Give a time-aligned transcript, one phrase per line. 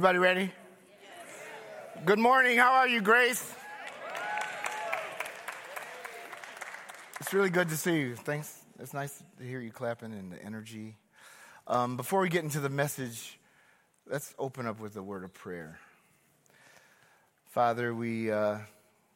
[0.00, 0.52] Everybody ready?
[2.06, 2.56] Good morning.
[2.56, 3.54] How are you, Grace?
[7.20, 8.16] It's really good to see you.
[8.16, 8.62] Thanks.
[8.78, 10.96] It's nice to hear you clapping and the energy.
[11.66, 13.38] Um, before we get into the message,
[14.10, 15.78] let's open up with a word of prayer.
[17.50, 18.56] Father, we, uh,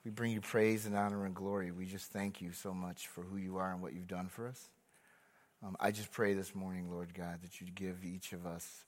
[0.05, 1.71] we bring you praise and honor and glory.
[1.71, 4.47] We just thank you so much for who you are and what you've done for
[4.47, 4.69] us.
[5.65, 8.85] Um, I just pray this morning, Lord God, that you give each of us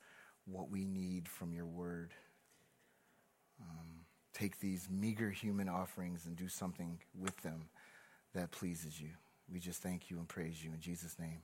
[0.47, 2.13] what we need from your word.
[3.61, 7.69] Um, take these meager human offerings and do something with them
[8.35, 9.11] that pleases you.
[9.53, 11.43] We just thank you and praise you in Jesus' name.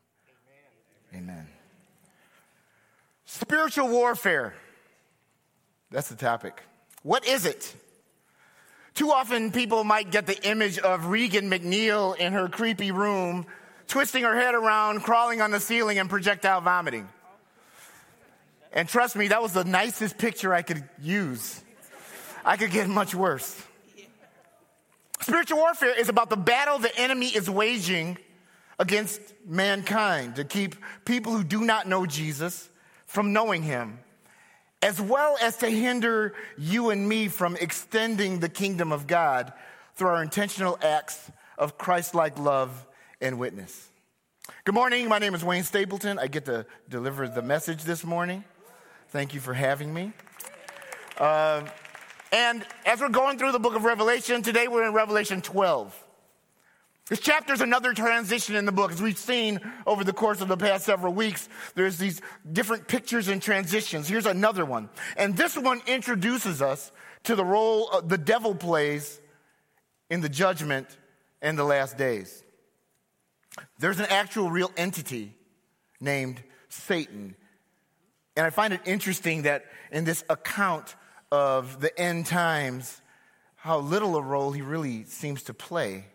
[1.14, 1.24] Amen.
[1.24, 1.46] Amen.
[3.24, 4.54] Spiritual warfare.
[5.90, 6.62] That's the topic.
[7.02, 7.74] What is it?
[8.94, 13.46] Too often, people might get the image of Regan MacNeil in her creepy room,
[13.88, 17.08] twisting her head around, crawling on the ceiling, and projectile vomiting.
[18.72, 21.62] And trust me, that was the nicest picture I could use.
[22.44, 23.60] I could get much worse.
[25.20, 28.18] Spiritual warfare is about the battle the enemy is waging
[28.78, 32.68] against mankind to keep people who do not know Jesus
[33.06, 34.00] from knowing him,
[34.80, 39.52] as well as to hinder you and me from extending the kingdom of God
[39.94, 42.86] through our intentional acts of Christ like love
[43.20, 43.88] and witness.
[44.64, 45.08] Good morning.
[45.08, 46.18] My name is Wayne Stapleton.
[46.18, 48.42] I get to deliver the message this morning.
[49.12, 50.10] Thank you for having me.
[51.18, 51.66] Uh,
[52.32, 56.04] and as we're going through the book of Revelation, today we're in Revelation 12.
[57.10, 58.90] This chapter is another transition in the book.
[58.90, 63.28] As we've seen over the course of the past several weeks, there's these different pictures
[63.28, 64.08] and transitions.
[64.08, 64.88] Here's another one.
[65.18, 66.90] And this one introduces us
[67.24, 69.20] to the role the devil plays
[70.08, 70.88] in the judgment
[71.42, 72.42] and the last days.
[73.78, 75.36] There's an actual real entity
[76.00, 77.36] named Satan
[78.36, 80.94] and I find it interesting that in this account
[81.30, 83.00] of the end times,
[83.56, 86.06] how little a role he really seems to play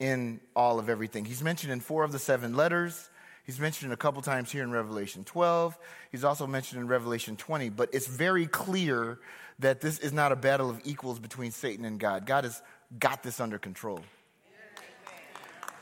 [0.00, 1.24] in all of everything.
[1.24, 3.10] He's mentioned in four of the seven letters.
[3.44, 5.78] He's mentioned a couple times here in Revelation 12.
[6.10, 7.68] He's also mentioned in Revelation 20.
[7.68, 9.18] But it's very clear
[9.58, 12.26] that this is not a battle of equals between Satan and God.
[12.26, 12.60] God has
[12.98, 14.00] got this under control.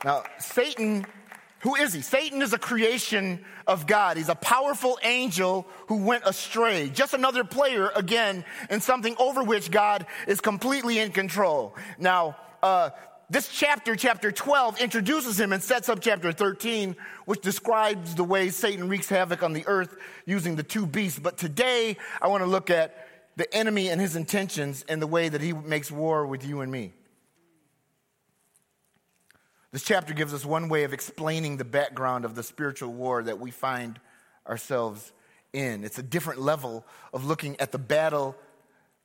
[0.03, 1.05] Now, Satan
[1.63, 2.01] who is he?
[2.01, 4.17] Satan is a creation of God.
[4.17, 6.89] He's a powerful angel who went astray.
[6.89, 11.73] Just another player, again, in something over which God is completely in control.
[11.97, 12.89] Now, uh,
[13.29, 18.49] this chapter, chapter 12, introduces him and sets up chapter 13, which describes the way
[18.49, 19.95] Satan wreaks havoc on the earth
[20.25, 21.17] using the two beasts.
[21.17, 23.07] But today, I want to look at
[23.37, 26.69] the enemy and his intentions and the way that he makes war with you and
[26.69, 26.91] me.
[29.73, 33.39] This chapter gives us one way of explaining the background of the spiritual war that
[33.39, 33.99] we find
[34.47, 35.11] ourselves
[35.51, 35.83] in.
[35.83, 38.35] It's a different level of looking at the battle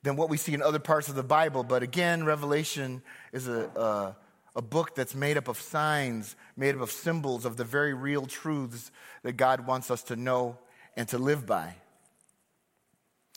[0.03, 1.63] than what we see in other parts of the Bible.
[1.63, 3.01] But again, Revelation
[3.33, 4.15] is a, a,
[4.57, 8.27] a, book that's made up of signs, made up of symbols of the very real
[8.27, 8.91] truths
[9.23, 10.55] that God wants us to know
[10.95, 11.73] and to live by.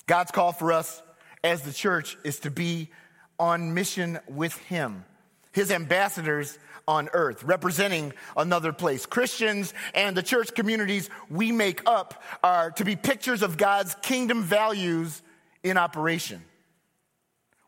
[0.06, 1.02] God's call for us
[1.42, 2.90] as the church is to be
[3.38, 5.06] on mission with Him,
[5.52, 9.06] His ambassadors on earth, representing another place.
[9.06, 14.42] Christians and the church communities we make up are to be pictures of God's kingdom
[14.42, 15.22] values
[15.62, 16.42] in operation.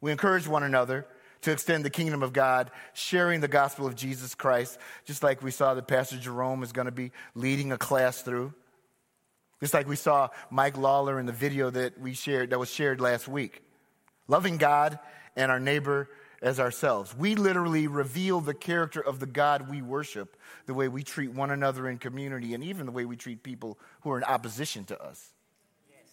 [0.01, 1.07] We encourage one another
[1.43, 5.51] to extend the kingdom of God, sharing the gospel of Jesus Christ, just like we
[5.51, 8.55] saw that Pastor Jerome is going to be leading a class through.
[9.61, 13.01] Just like we saw Mike Lawler in the video that we shared that was shared
[13.01, 13.63] last week.
[14.27, 14.99] Loving God
[15.37, 16.09] and our neighbor
[16.44, 17.16] as ourselves.
[17.16, 21.50] We literally reveal the character of the God we worship, the way we treat one
[21.50, 25.03] another in community, and even the way we treat people who are in opposition to
[25.03, 25.33] us.
[25.91, 26.07] Yes.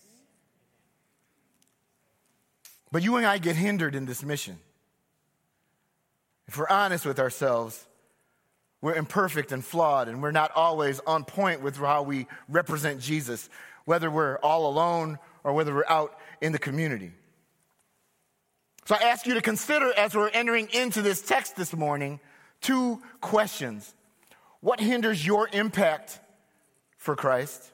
[2.93, 4.57] But you and I get hindered in this mission.
[6.47, 7.85] If we're honest with ourselves,
[8.79, 13.49] we're imperfect and flawed, and we're not always on point with how we represent Jesus,
[13.83, 17.11] whether we're all alone or whether we're out in the community.
[18.85, 22.19] So I ask you to consider as we're entering into this text this morning
[22.61, 23.93] two questions.
[24.59, 26.19] What hinders your impact
[26.97, 27.71] for Christ?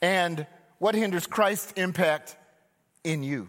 [0.00, 0.46] And
[0.78, 2.36] what hinders Christ's impact
[3.04, 3.48] in you?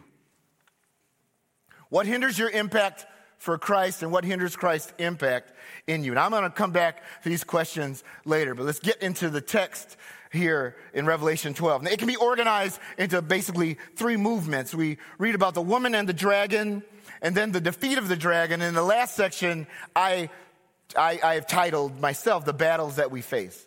[1.89, 3.05] What hinders your impact
[3.37, 5.53] for Christ and what hinders Christ's impact
[5.87, 6.11] in you?
[6.11, 9.41] And I'm going to come back to these questions later, but let's get into the
[9.41, 9.97] text
[10.35, 11.83] here in Revelation 12.
[11.83, 14.73] Now, it can be organized into basically three movements.
[14.73, 16.83] We read about the woman and the dragon,
[17.21, 18.61] and then the defeat of the dragon.
[18.61, 20.29] In the last section, I,
[20.97, 23.65] I, I have titled myself, The Battles That We Face.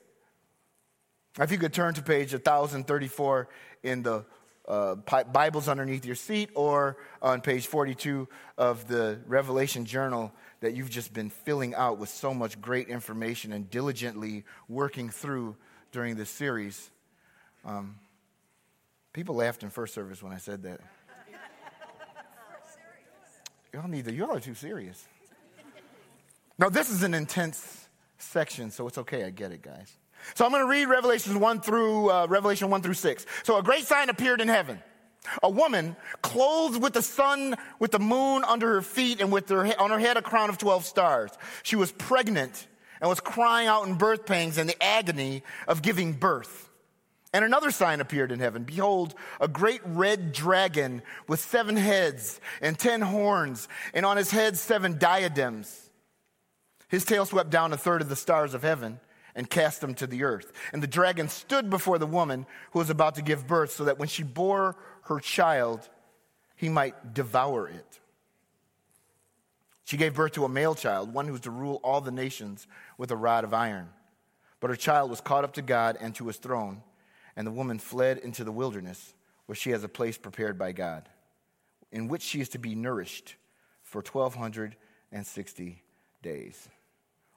[1.41, 3.49] If you could turn to page 1034
[3.83, 4.25] in the
[4.69, 8.29] uh, Bibles underneath your seat or on page 42
[8.59, 13.53] of the Revelation Journal that you've just been filling out with so much great information
[13.53, 15.57] and diligently working through
[15.93, 16.91] during this series.
[17.65, 17.97] Um,
[19.13, 20.81] people laughed in first service when I said that.
[23.73, 25.07] Y'all need to, y'all are too serious.
[26.59, 27.89] Now, this is an intense
[28.19, 29.25] section, so it's okay.
[29.25, 29.97] I get it, guys.
[30.35, 33.27] So I'm going to read Revelations 1 through, uh, Revelation 1 through 6.
[33.45, 34.81] So a great sign appeared in heaven.
[35.43, 39.67] A woman clothed with the sun, with the moon under her feet, and with her,
[39.81, 41.31] on her head a crown of 12 stars.
[41.63, 42.67] She was pregnant
[43.01, 46.71] and was crying out in birth pangs and the agony of giving birth.
[47.33, 48.65] And another sign appeared in heaven.
[48.65, 54.57] Behold, a great red dragon with seven heads and ten horns, and on his head
[54.57, 55.91] seven diadems.
[56.89, 58.99] His tail swept down a third of the stars of heaven
[59.35, 60.53] and cast them to the earth.
[60.73, 63.99] And the dragon stood before the woman who was about to give birth, so that
[63.99, 65.87] when she bore her child,
[66.57, 68.01] he might devour it.
[69.89, 72.67] She gave birth to a male child, one who was to rule all the nations
[72.99, 73.89] with a rod of iron.
[74.61, 76.83] But her child was caught up to God and to his throne,
[77.35, 79.15] and the woman fled into the wilderness,
[79.47, 81.09] where she has a place prepared by God,
[81.91, 83.37] in which she is to be nourished
[83.83, 85.83] for 1,260
[86.21, 86.69] days.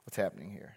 [0.04, 0.74] What's happening here?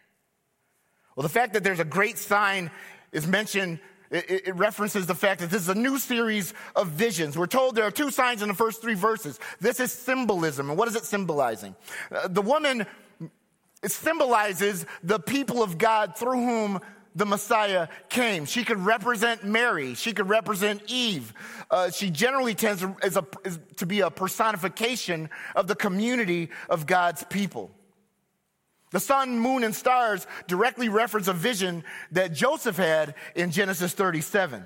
[1.18, 2.72] Well, the fact that there's a great sign
[3.12, 3.82] is mentioned
[4.16, 7.38] it, it, references the fact that this is a new series of visions.
[7.38, 9.40] We're told there are two signs in the first three verses.
[9.60, 10.70] This is symbolism.
[10.70, 11.76] And what is it symbolizing?
[12.12, 12.86] Uh, the woman
[13.84, 16.80] symbolizes the people of God through whom
[17.16, 18.46] the Messiah came.
[18.46, 19.96] She could represent Mary.
[19.96, 21.34] She could represent Eve.
[21.72, 27.24] Uh, she generally tends to, a, to be a personification of the community of God's
[27.24, 27.72] people.
[28.96, 31.84] The sun, moon, and stars directly reference a vision
[32.14, 34.66] that Joseph had in Genesis 37.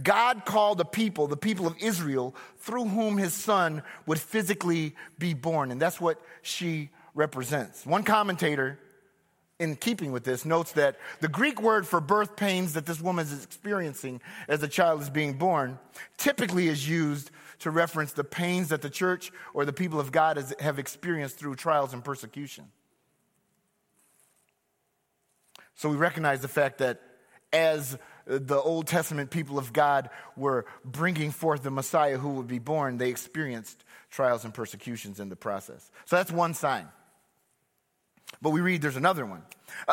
[0.00, 5.34] God called a people, the people of Israel, through whom his son would physically be
[5.34, 5.72] born.
[5.72, 7.84] And that's what she represents.
[7.84, 8.78] One commentator,
[9.58, 13.24] in keeping with this, notes that the Greek word for birth pains that this woman
[13.24, 15.76] is experiencing as the child is being born
[16.18, 20.36] typically is used to reference the pains that the church or the people of God
[20.36, 22.66] has, have experienced through trials and persecution.
[25.74, 27.00] So we recognize the fact that
[27.52, 32.58] as the Old Testament people of God were bringing forth the Messiah who would be
[32.58, 35.90] born, they experienced trials and persecutions in the process.
[36.06, 36.88] So that's one sign.
[38.40, 39.42] But we read there's another one.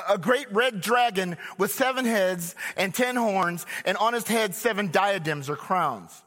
[0.10, 4.92] A great red dragon with seven heads and ten horns, and on his head seven
[4.92, 6.24] diadems or crowns.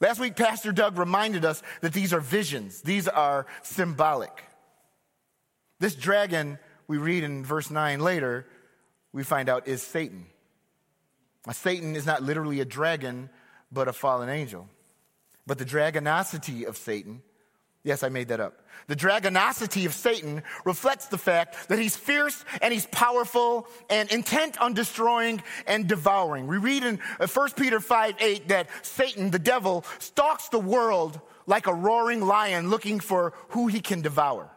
[0.00, 4.44] Last week, Pastor Doug reminded us that these are visions, these are symbolic.
[5.80, 8.46] This dragon, we read in verse 9 later,
[9.16, 10.26] we find out is Satan.
[11.46, 13.30] Now, Satan is not literally a dragon,
[13.72, 14.68] but a fallen angel.
[15.46, 17.22] But the dragonosity of Satan
[17.86, 18.62] Yes, I made that up.
[18.88, 24.60] The dragonosity of Satan reflects the fact that he's fierce and he's powerful and intent
[24.60, 26.48] on destroying and devouring.
[26.48, 31.20] We read in 1 uh, Peter 5 8 that Satan, the devil, stalks the world
[31.46, 34.50] like a roaring lion looking for who he can devour.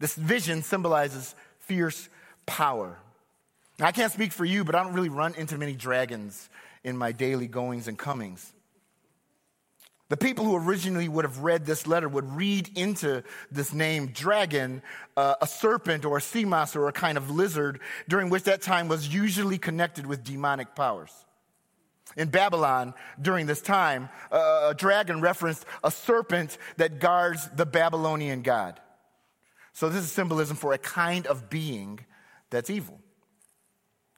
[0.00, 1.34] This vision symbolizes
[1.68, 2.08] fierce
[2.46, 2.98] power.
[3.78, 6.48] Now, I can't speak for you, but I don't really run into many dragons
[6.82, 8.52] in my daily goings and comings.
[10.08, 13.22] The people who originally would have read this letter would read into
[13.52, 14.82] this name dragon
[15.18, 18.62] uh, a serpent or a sea monster or a kind of lizard, during which that
[18.62, 21.12] time was usually connected with demonic powers.
[22.16, 28.40] In Babylon, during this time, uh, a dragon referenced a serpent that guards the Babylonian
[28.40, 28.80] god.
[29.78, 32.00] So, this is symbolism for a kind of being
[32.50, 32.98] that's evil.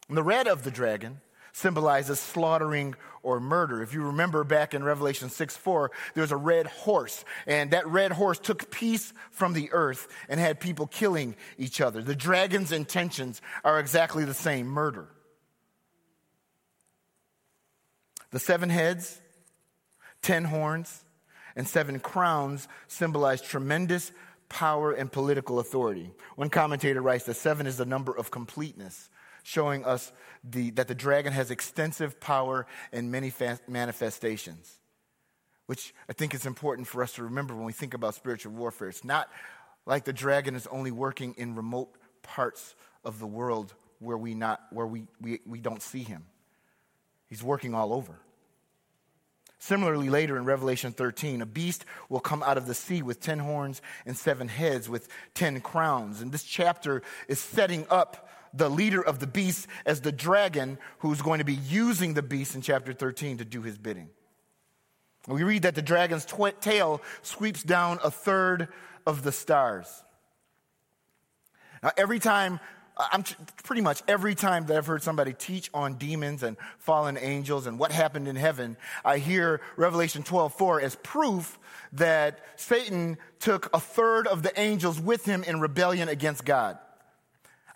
[0.08, 1.20] And the red of the dragon
[1.52, 3.82] symbolizes slaughtering or murder.
[3.82, 8.10] If you remember back in Revelation 6 4, there's a red horse, and that red
[8.10, 12.02] horse took peace from the earth and had people killing each other.
[12.02, 15.08] The dragon's intentions are exactly the same murder.
[18.30, 19.20] The seven heads,
[20.22, 21.04] ten horns,
[21.54, 24.10] and seven crowns symbolize tremendous
[24.50, 26.10] power and political authority.
[26.36, 29.08] One commentator writes that seven is the number of completeness
[29.42, 30.12] showing us
[30.44, 34.78] the, that the dragon has extensive power and many fa- manifestations,
[35.64, 38.88] which I think is important for us to remember when we think about spiritual warfare.
[38.88, 39.30] It's not
[39.86, 44.60] like the dragon is only working in remote parts of the world where we, not,
[44.70, 46.24] where we, we, we don't see him,
[47.28, 48.18] he's working all over.
[49.62, 53.38] Similarly, later in Revelation 13, a beast will come out of the sea with ten
[53.38, 56.22] horns and seven heads with ten crowns.
[56.22, 61.20] And this chapter is setting up the leader of the beast as the dragon who's
[61.20, 64.08] going to be using the beast in chapter 13 to do his bidding.
[65.28, 68.68] We read that the dragon's tw- tail sweeps down a third
[69.06, 70.02] of the stars.
[71.82, 72.60] Now, every time,
[73.12, 73.24] I'm
[73.64, 77.78] pretty much every time that I've heard somebody teach on demons and fallen angels and
[77.78, 81.58] what happened in heaven, I hear Revelation 12 4 as proof
[81.92, 86.78] that Satan took a third of the angels with him in rebellion against God.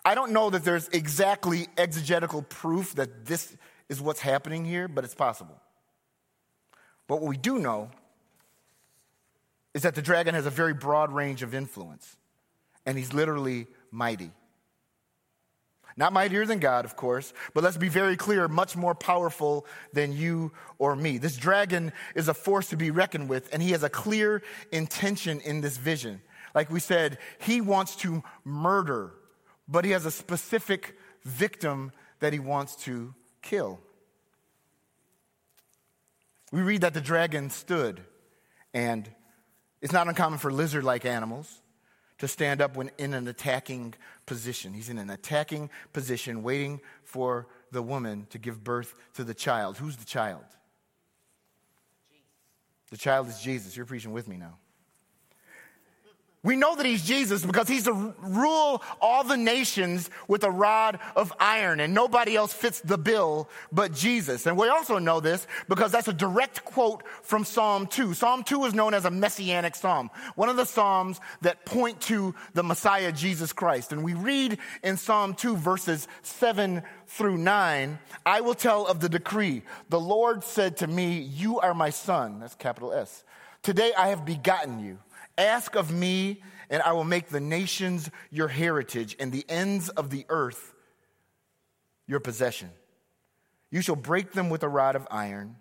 [0.03, 3.55] I don't know that there's exactly exegetical proof that this
[3.89, 5.59] is what's happening here, but it's possible.
[7.07, 7.89] But what we do know
[9.73, 12.15] is that the dragon has a very broad range of influence,
[12.85, 14.31] and he's literally mighty.
[15.97, 20.11] Not mightier than God, of course, but let's be very clear, much more powerful than
[20.11, 21.17] you or me.
[21.17, 25.39] This dragon is a force to be reckoned with, and he has a clear intention
[25.39, 26.21] in this vision.
[26.53, 29.13] Like we said, he wants to murder
[29.67, 33.79] but he has a specific victim that he wants to kill.
[36.51, 38.01] We read that the dragon stood,
[38.73, 39.09] and
[39.81, 41.61] it's not uncommon for lizard like animals
[42.25, 43.93] to stand up when in an attacking
[44.25, 44.73] position.
[44.73, 49.77] He's in an attacking position, waiting for the woman to give birth to the child.
[49.77, 50.43] Who's the child?
[52.09, 52.25] Jesus.
[52.89, 53.77] The child is Jesus.
[53.77, 54.57] You're preaching with me now.
[56.45, 60.99] We know that he's Jesus because he's to rule all the nations with a rod
[61.15, 64.45] of iron, and nobody else fits the bill but Jesus.
[64.45, 68.13] And we also know this because that's a direct quote from Psalm 2.
[68.13, 72.35] Psalm 2 is known as a messianic psalm, one of the psalms that point to
[72.53, 73.91] the Messiah, Jesus Christ.
[73.91, 79.09] And we read in Psalm 2, verses 7 through 9, I will tell of the
[79.09, 79.63] decree.
[79.89, 82.39] The Lord said to me, You are my son.
[82.39, 83.23] That's capital S.
[83.63, 84.99] Today I have begotten you.
[85.37, 90.09] Ask of me, and I will make the nations your heritage and the ends of
[90.09, 90.73] the earth
[92.07, 92.69] your possession.
[93.71, 95.57] You shall break them with a rod of iron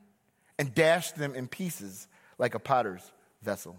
[0.58, 2.06] and dash them in pieces
[2.38, 3.12] like a potter's
[3.42, 3.76] vessel.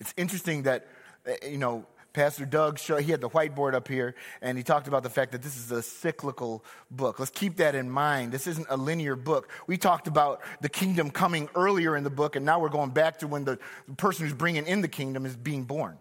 [0.00, 0.88] It's interesting that,
[1.26, 1.86] eh, you know,
[2.16, 5.32] Pastor Doug, showed, he had the whiteboard up here, and he talked about the fact
[5.32, 7.18] that this is a cyclical book.
[7.18, 8.32] Let's keep that in mind.
[8.32, 9.50] This isn't a linear book.
[9.66, 13.18] We talked about the kingdom coming earlier in the book, and now we're going back
[13.18, 13.58] to when the
[13.98, 15.98] person who's bringing in the kingdom is being born.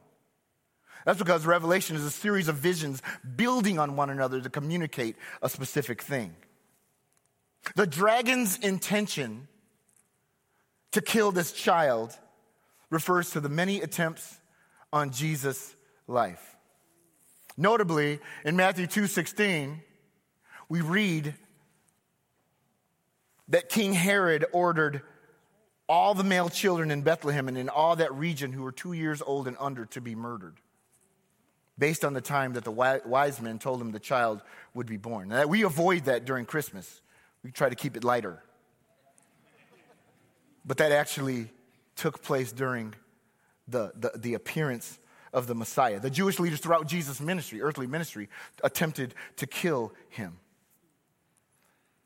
[1.03, 3.01] That's because Revelation is a series of visions
[3.35, 6.33] building on one another to communicate a specific thing.
[7.75, 9.49] The dragon's intention
[10.93, 12.17] to kill this child
[12.89, 14.39] refers to the many attempts
[14.93, 15.74] on Jesus'
[16.07, 16.55] life.
[17.57, 19.81] Notably, in Matthew 2:16,
[20.67, 21.35] we read
[23.47, 25.01] that King Herod ordered
[25.87, 29.21] all the male children in Bethlehem and in all that region who were 2 years
[29.21, 30.59] old and under to be murdered
[31.77, 34.41] based on the time that the wise men told him the child
[34.73, 35.27] would be born.
[35.27, 37.01] Now, we avoid that during Christmas.
[37.43, 38.41] We try to keep it lighter.
[40.65, 41.51] But that actually
[41.95, 42.95] took place during
[43.67, 44.97] the, the, the appearance
[45.35, 45.99] of the Messiah.
[45.99, 48.29] The Jewish leaders throughout Jesus' ministry, earthly ministry,
[48.63, 50.39] attempted to kill him.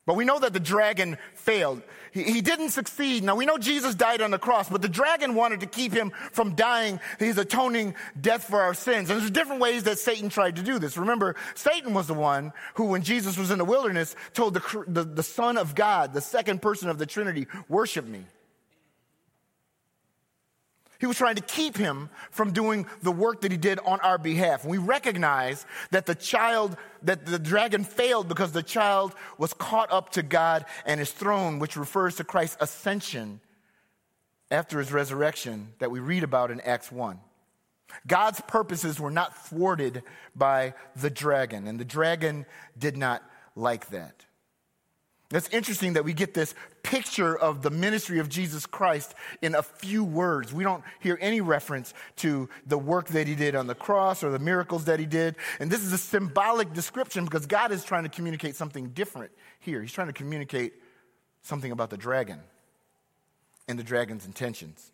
[0.07, 1.83] But we know that the dragon failed.
[2.11, 3.23] He, he, didn't succeed.
[3.23, 6.11] Now we know Jesus died on the cross, but the dragon wanted to keep him
[6.31, 9.11] from dying his atoning death for our sins.
[9.11, 10.97] And there's different ways that Satan tried to do this.
[10.97, 15.03] Remember, Satan was the one who, when Jesus was in the wilderness, told the, the,
[15.03, 18.25] the Son of God, the second person of the Trinity, worship me.
[20.99, 24.17] He was trying to keep him from doing the work that he did on our
[24.17, 24.65] behalf.
[24.65, 30.11] we recognize that the child, that the dragon failed because the child was caught up
[30.11, 33.39] to God and his throne, which refers to Christ's ascension
[34.51, 37.19] after his resurrection that we read about in Acts 1.
[38.05, 40.03] God's purposes were not thwarted
[40.35, 42.45] by the dragon, and the dragon
[42.77, 43.23] did not
[43.55, 44.25] like that.
[45.31, 49.61] It's interesting that we get this picture of the ministry of Jesus Christ in a
[49.61, 50.51] few words.
[50.51, 54.31] We don't hear any reference to the work that he did on the cross or
[54.31, 55.35] the miracles that he did.
[55.59, 59.81] And this is a symbolic description because God is trying to communicate something different here.
[59.81, 60.73] He's trying to communicate
[61.43, 62.39] something about the dragon
[63.67, 64.91] and the dragon's intentions.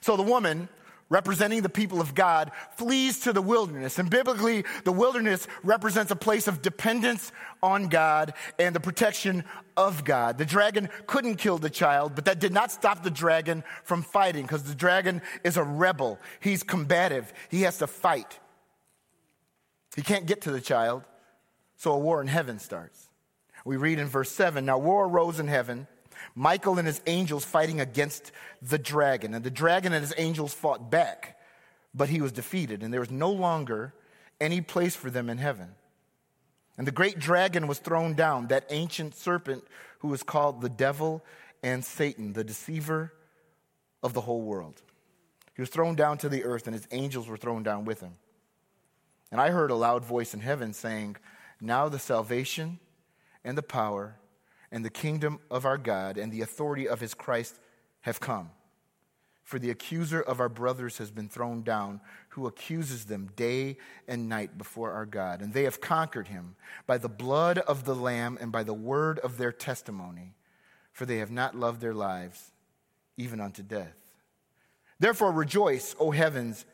[0.00, 0.68] So the woman
[1.10, 3.98] representing the people of God, flees to the wilderness.
[3.98, 9.44] And biblically, the wilderness represents a place of dependence on God and the protection
[9.76, 10.38] of God.
[10.38, 14.42] The dragon couldn't kill the child, but that did not stop the dragon from fighting
[14.42, 16.18] because the dragon is a rebel.
[16.38, 17.32] He's combative.
[17.50, 18.38] He has to fight.
[19.96, 21.02] He can't get to the child,
[21.76, 23.08] so a war in heaven starts.
[23.64, 25.88] We read in verse 7 Now war arose in heaven
[26.34, 28.32] Michael and his angels fighting against
[28.62, 29.34] the dragon.
[29.34, 31.38] And the dragon and his angels fought back,
[31.94, 32.82] but he was defeated.
[32.82, 33.94] And there was no longer
[34.40, 35.74] any place for them in heaven.
[36.78, 39.64] And the great dragon was thrown down, that ancient serpent
[39.98, 41.22] who was called the devil
[41.62, 43.12] and Satan, the deceiver
[44.02, 44.80] of the whole world.
[45.54, 48.14] He was thrown down to the earth, and his angels were thrown down with him.
[49.30, 51.16] And I heard a loud voice in heaven saying,
[51.60, 52.78] Now the salvation
[53.44, 54.16] and the power
[54.72, 57.58] and the kingdom of our God and the authority of his Christ
[58.02, 58.50] have come.
[59.42, 62.00] For the accuser of our brothers has been thrown down,
[62.30, 65.42] who accuses them day and night before our God.
[65.42, 66.54] And they have conquered him
[66.86, 70.34] by the blood of the Lamb and by the word of their testimony,
[70.92, 72.52] for they have not loved their lives
[73.16, 73.96] even unto death.
[75.00, 76.64] Therefore rejoice, O heavens,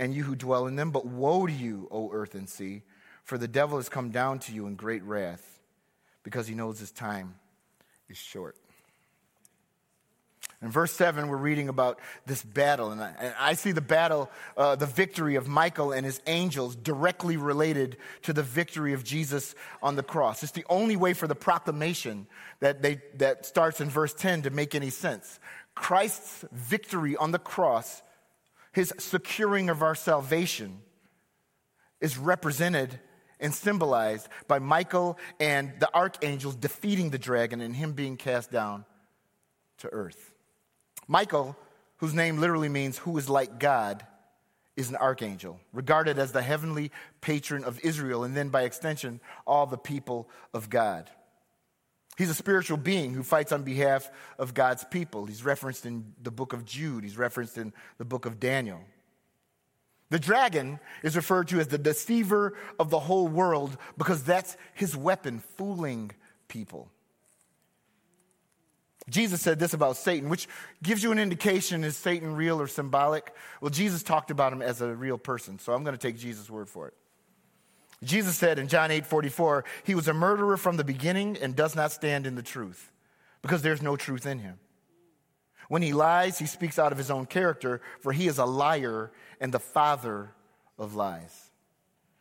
[0.00, 0.90] and you who dwell in them.
[0.90, 2.82] But woe to you, O earth and sea,
[3.22, 5.55] for the devil has come down to you in great wrath,
[6.26, 7.36] because he knows his time
[8.08, 8.56] is short.
[10.60, 14.28] In verse 7, we're reading about this battle, and I, and I see the battle,
[14.56, 19.54] uh, the victory of Michael and his angels directly related to the victory of Jesus
[19.80, 20.42] on the cross.
[20.42, 22.26] It's the only way for the proclamation
[22.58, 25.38] that, they, that starts in verse 10 to make any sense.
[25.76, 28.02] Christ's victory on the cross,
[28.72, 30.80] his securing of our salvation,
[32.00, 32.98] is represented
[33.40, 38.84] and symbolized by Michael and the archangels defeating the dragon and him being cast down
[39.78, 40.32] to earth.
[41.06, 41.56] Michael,
[41.98, 44.06] whose name literally means who is like God,
[44.76, 46.90] is an archangel, regarded as the heavenly
[47.22, 51.10] patron of Israel, and then by extension, all the people of God.
[52.18, 55.26] He's a spiritual being who fights on behalf of God's people.
[55.26, 58.80] He's referenced in the book of Jude, he's referenced in the book of Daniel.
[60.10, 64.96] The dragon is referred to as the deceiver of the whole world because that's his
[64.96, 66.12] weapon, fooling
[66.48, 66.90] people.
[69.08, 70.48] Jesus said this about Satan, which
[70.82, 73.32] gives you an indication is Satan real or symbolic?
[73.60, 76.50] Well, Jesus talked about him as a real person, so I'm going to take Jesus'
[76.50, 76.94] word for it.
[78.02, 81.74] Jesus said in John 8 44, he was a murderer from the beginning and does
[81.74, 82.92] not stand in the truth
[83.42, 84.58] because there's no truth in him.
[85.68, 89.10] When he lies, he speaks out of his own character, for he is a liar
[89.40, 90.30] and the father
[90.78, 91.50] of lies.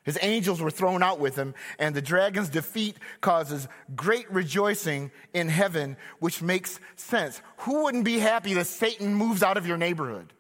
[0.03, 5.49] His angels were thrown out with him, and the dragon's defeat causes great rejoicing in
[5.49, 7.41] heaven, which makes sense.
[7.59, 10.31] Who wouldn't be happy that Satan moves out of your neighborhood?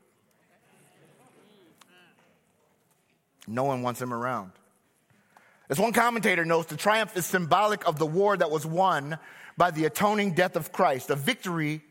[3.47, 4.51] No one wants him around.
[5.67, 9.17] As one commentator notes, the triumph is symbolic of the war that was won
[9.57, 11.81] by the atoning death of Christ, a victory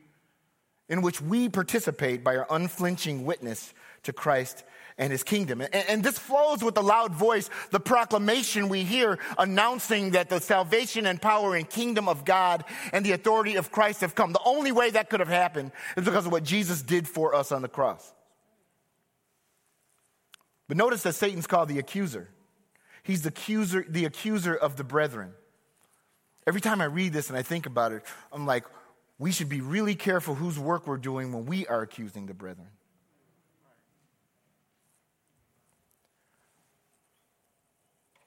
[0.89, 4.65] in which we participate by our unflinching witness to Christ
[4.97, 5.61] and his kingdom.
[5.61, 10.41] And, and, this flows with the loud voice, the proclamation we hear announcing that the
[10.41, 14.33] salvation and power and kingdom of God and the authority of Christ have come.
[14.33, 17.51] The only way that could have happened is because of what Jesus did for us
[17.51, 18.13] on the cross.
[20.69, 22.29] But notice that Satan's called the accuser.
[23.03, 25.33] He's the accuser, the accuser of the brethren.
[26.47, 28.65] Every time I read this and I think about it, I'm like,
[29.19, 32.69] we should be really careful whose work we're doing when we are accusing the brethren.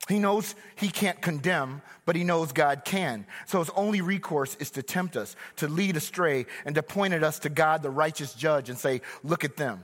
[0.08, 3.26] He knows he can't condemn, but he knows God can.
[3.46, 7.24] So his only recourse is to tempt us, to lead astray, and to point at
[7.24, 9.84] us to God, the righteous judge, and say, Look at them.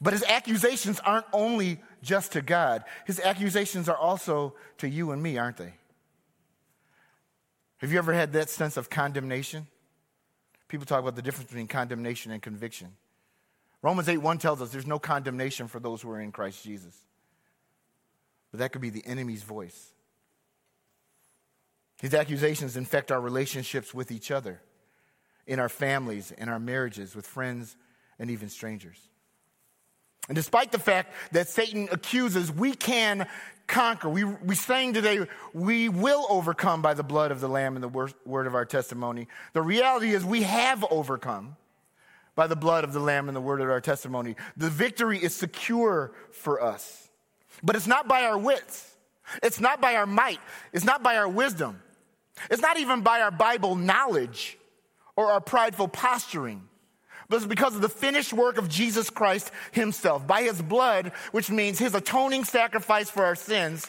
[0.00, 5.22] But his accusations aren't only just to God, his accusations are also to you and
[5.22, 5.74] me, aren't they?
[7.78, 9.66] Have you ever had that sense of condemnation?
[10.68, 12.88] People talk about the difference between condemnation and conviction.
[13.82, 16.96] Romans 8 1 tells us there's no condemnation for those who are in Christ Jesus.
[18.50, 19.92] But that could be the enemy's voice.
[22.00, 24.60] His accusations infect our relationships with each other,
[25.46, 27.76] in our families, in our marriages, with friends,
[28.18, 28.98] and even strangers.
[30.28, 33.26] And despite the fact that Satan accuses, we can
[33.66, 34.08] conquer.
[34.08, 37.88] We, we sang today, we will overcome by the blood of the Lamb and the
[37.88, 39.28] word, word of our testimony.
[39.52, 41.56] The reality is, we have overcome
[42.34, 44.36] by the blood of the Lamb and the word of our testimony.
[44.56, 47.08] The victory is secure for us.
[47.62, 48.94] But it's not by our wits.
[49.42, 50.40] It's not by our might.
[50.72, 51.82] It's not by our wisdom.
[52.50, 54.58] It's not even by our Bible knowledge
[55.16, 56.68] or our prideful posturing.
[57.28, 61.50] But it's because of the finished work of Jesus Christ himself, by his blood, which
[61.50, 63.86] means his atoning sacrifice for our sins,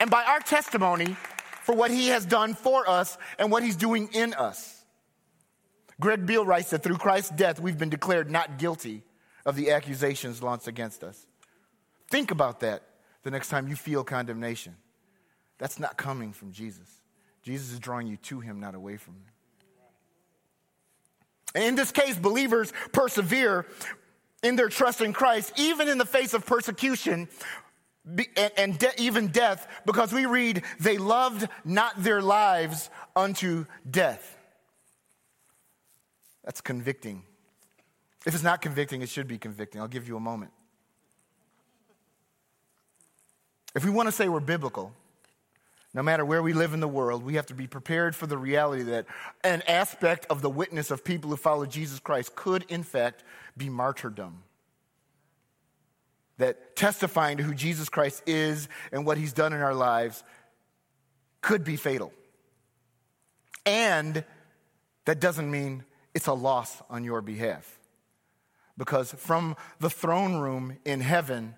[0.00, 1.16] and by our testimony
[1.62, 4.84] for what he has done for us and what he's doing in us.
[6.00, 9.02] Greg Beale writes that through Christ's death, we've been declared not guilty
[9.46, 11.26] of the accusations launched against us.
[12.10, 12.82] Think about that
[13.22, 14.76] the next time you feel condemnation.
[15.58, 16.88] That's not coming from Jesus.
[17.42, 19.33] Jesus is drawing you to him, not away from him.
[21.54, 23.66] And in this case, believers persevere
[24.42, 27.28] in their trust in Christ, even in the face of persecution
[28.56, 34.36] and de- even death, because we read, they loved not their lives unto death.
[36.44, 37.22] That's convicting.
[38.26, 39.80] If it's not convicting, it should be convicting.
[39.80, 40.50] I'll give you a moment.
[43.74, 44.92] If we want to say we're biblical,
[45.94, 48.36] no matter where we live in the world, we have to be prepared for the
[48.36, 49.06] reality that
[49.44, 53.22] an aspect of the witness of people who follow Jesus Christ could, in fact,
[53.56, 54.42] be martyrdom.
[56.38, 60.24] That testifying to who Jesus Christ is and what he's done in our lives
[61.40, 62.12] could be fatal.
[63.64, 64.24] And
[65.04, 67.78] that doesn't mean it's a loss on your behalf.
[68.76, 71.54] Because from the throne room in heaven,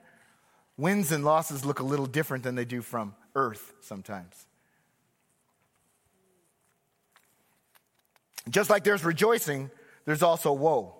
[0.76, 4.46] wins and losses look a little different than they do from earth sometimes.
[8.48, 9.70] Just like there's rejoicing,
[10.04, 10.94] there's also woe.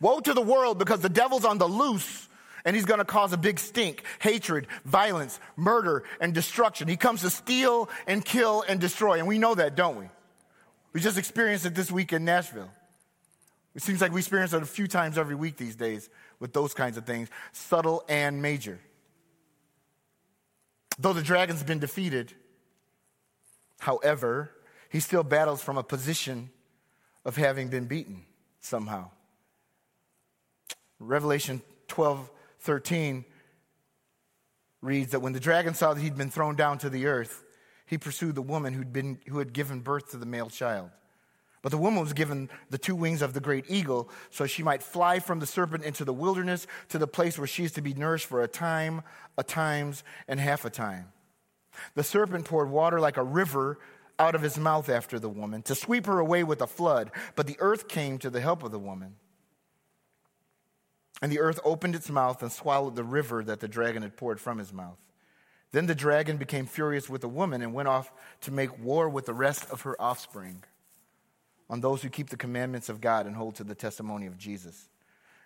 [0.00, 2.28] Woe to the world because the devil's on the loose
[2.64, 6.88] and he's going to cause a big stink, hatred, violence, murder, and destruction.
[6.88, 9.18] He comes to steal and kill and destroy.
[9.18, 10.08] And we know that, don't we?
[10.92, 12.70] We just experienced it this week in Nashville.
[13.74, 16.74] It seems like we experience it a few times every week these days with those
[16.74, 18.80] kinds of things, subtle and major.
[21.00, 22.34] Though the dragon's been defeated,
[23.78, 24.50] however,
[24.90, 26.50] he still battles from a position
[27.24, 28.26] of having been beaten
[28.60, 29.10] somehow.
[30.98, 33.24] Revelation 12 13
[34.82, 37.44] reads that when the dragon saw that he'd been thrown down to the earth,
[37.86, 40.90] he pursued the woman who'd been, who had given birth to the male child.
[41.62, 44.82] But the woman was given the two wings of the great eagle so she might
[44.82, 47.92] fly from the serpent into the wilderness to the place where she is to be
[47.92, 49.02] nourished for a time,
[49.36, 51.12] a times, and half a time.
[51.94, 53.78] The serpent poured water like a river
[54.18, 57.46] out of his mouth after the woman to sweep her away with a flood, but
[57.46, 59.16] the earth came to the help of the woman.
[61.22, 64.40] And the earth opened its mouth and swallowed the river that the dragon had poured
[64.40, 64.98] from his mouth.
[65.72, 68.10] Then the dragon became furious with the woman and went off
[68.42, 70.64] to make war with the rest of her offspring
[71.70, 74.88] on those who keep the commandments of God and hold to the testimony of Jesus.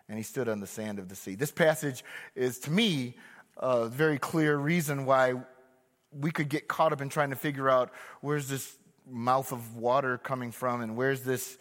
[0.09, 1.35] And he stood on the sand of the sea.
[1.35, 2.03] This passage
[2.35, 3.15] is, to me,
[3.59, 5.35] a very clear reason why
[6.11, 8.77] we could get caught up in trying to figure out where's this
[9.09, 11.59] mouth of water coming from and where's this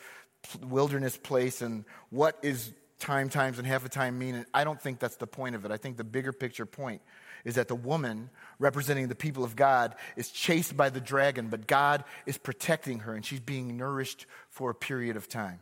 [0.62, 4.36] wilderness place and what is time times and half a time mean.
[4.36, 5.72] And I don't think that's the point of it.
[5.72, 7.02] I think the bigger picture point
[7.46, 8.30] is that the woman
[8.60, 13.14] representing the people of God is chased by the dragon, but God is protecting her
[13.14, 15.60] and she's being nourished for a period of time.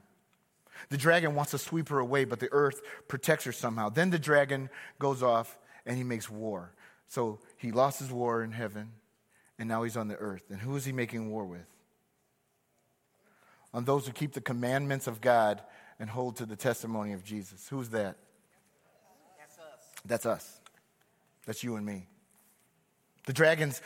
[0.90, 3.90] The dragon wants to sweep her away, but the earth protects her somehow.
[3.90, 6.74] Then the dragon goes off and he makes war.
[7.08, 8.92] So he lost his war in heaven
[9.60, 10.44] and now he's on the earth.
[10.50, 11.66] And who is he making war with?
[13.74, 15.62] On those who keep the commandments of God
[16.00, 17.68] and hold to the testimony of Jesus.
[17.70, 18.18] Who's that?
[19.38, 20.02] That's us.
[20.06, 20.61] That's us.
[21.46, 22.08] That's you and me.
[23.26, 23.82] The dragon's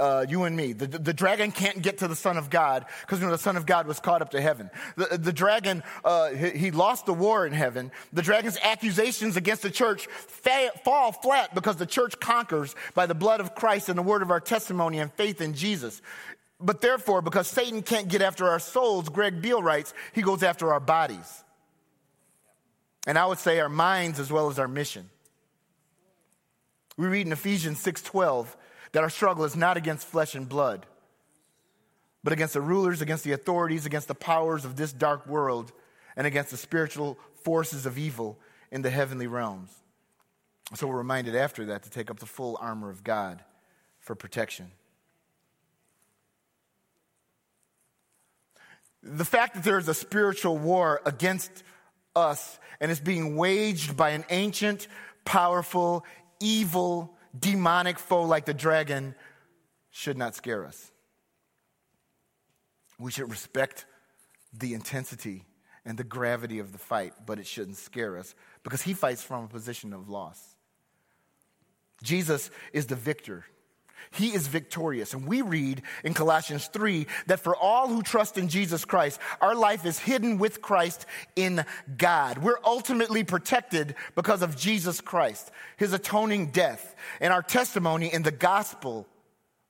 [0.00, 0.72] uh, you and me.
[0.72, 3.38] The, the, the, dragon can't get to the Son of God because you know, the
[3.38, 4.70] Son of God was caught up to heaven.
[4.96, 7.92] The, the dragon, uh, he, he, lost the war in heaven.
[8.12, 13.14] The dragon's accusations against the church fa- fall flat because the church conquers by the
[13.14, 16.00] blood of Christ and the word of our testimony and faith in Jesus.
[16.58, 20.72] But therefore, because Satan can't get after our souls, Greg Beale writes, he goes after
[20.72, 21.44] our bodies.
[23.06, 25.10] And I would say our minds as well as our mission.
[27.00, 28.58] We read in Ephesians 6:12
[28.92, 30.84] that our struggle is not against flesh and blood,
[32.22, 35.72] but against the rulers, against the authorities, against the powers of this dark world,
[36.14, 38.38] and against the spiritual forces of evil
[38.70, 39.70] in the heavenly realms.
[40.74, 43.42] So we're reminded after that to take up the full armor of God
[43.98, 44.70] for protection.
[49.02, 51.62] The fact that there is a spiritual war against
[52.14, 54.86] us and it's being waged by an ancient,
[55.24, 56.04] powerful,
[56.40, 59.14] evil, demonic foe like the dragon
[59.90, 60.90] should not scare us.
[62.98, 63.86] We should respect
[64.52, 65.44] the intensity
[65.84, 69.44] and the gravity of the fight, but it shouldn't scare us because he fights from
[69.44, 70.56] a position of loss.
[72.02, 73.44] Jesus is the victor.
[74.10, 75.14] He is victorious.
[75.14, 79.54] And we read in Colossians 3 that for all who trust in Jesus Christ, our
[79.54, 81.64] life is hidden with Christ in
[81.96, 82.38] God.
[82.38, 88.30] We're ultimately protected because of Jesus Christ, his atoning death, and our testimony in the
[88.30, 89.06] gospel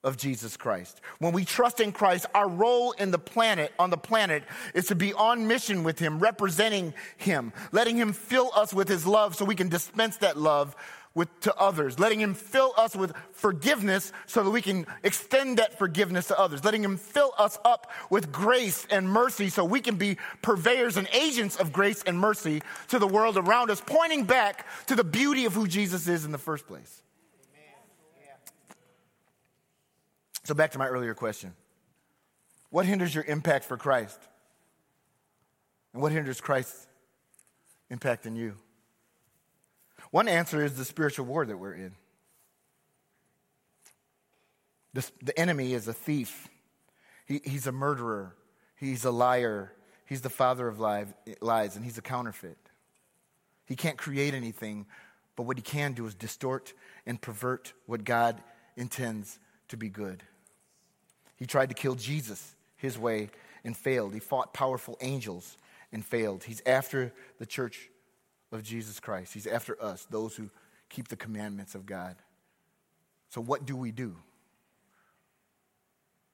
[0.02, 1.00] of Jesus Christ.
[1.18, 4.94] When we trust in Christ, our role in the planet, on the planet, is to
[4.94, 9.44] be on mission with Him, representing Him, letting Him fill us with His love so
[9.44, 10.74] we can dispense that love
[11.14, 15.78] with, to others, letting Him fill us with forgiveness so that we can extend that
[15.78, 19.96] forgiveness to others, letting Him fill us up with grace and mercy so we can
[19.96, 24.66] be purveyors and agents of grace and mercy to the world around us, pointing back
[24.86, 27.02] to the beauty of who Jesus is in the first place.
[30.44, 31.54] So, back to my earlier question
[32.70, 34.18] What hinders your impact for Christ?
[35.92, 36.86] And what hinders Christ's
[37.90, 38.54] impact in you?
[40.10, 41.92] One answer is the spiritual war that we're in.
[44.92, 46.48] The, the enemy is a thief,
[47.26, 48.34] he, he's a murderer,
[48.74, 49.72] he's a liar,
[50.04, 52.58] he's the father of lies, and he's a counterfeit.
[53.66, 54.86] He can't create anything,
[55.36, 56.72] but what he can do is distort
[57.06, 58.42] and pervert what God
[58.76, 60.24] intends to be good.
[61.36, 63.30] He tried to kill Jesus his way
[63.64, 64.12] and failed.
[64.12, 65.56] He fought powerful angels
[65.92, 66.42] and failed.
[66.42, 67.88] He's after the church
[68.52, 69.34] of Jesus Christ.
[69.34, 70.50] He's after us, those who
[70.88, 72.16] keep the commandments of God.
[73.30, 74.16] So, what do we do?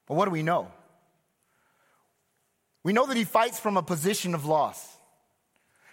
[0.08, 0.70] Well, what do we know?
[2.82, 4.96] We know that he fights from a position of loss.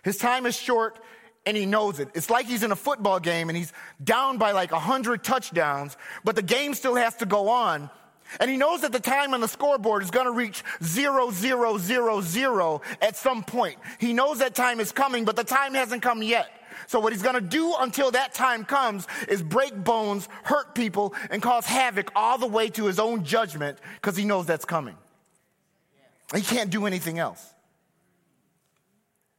[0.04, 1.00] His time is short
[1.46, 2.10] and he knows it.
[2.14, 6.36] It's like he's in a football game and he's down by like 100 touchdowns, but
[6.36, 7.90] the game still has to go on.
[8.40, 11.78] And he knows that the time on the scoreboard is going to reach zero, zero,
[11.78, 13.78] zero, zero at some point.
[14.00, 16.50] He knows that time is coming, but the time hasn't come yet.
[16.88, 21.14] So what he's going to do until that time comes is break bones, hurt people,
[21.30, 24.98] and cause havoc all the way to his own judgment because he knows that's coming.
[26.36, 27.54] He can't do anything else.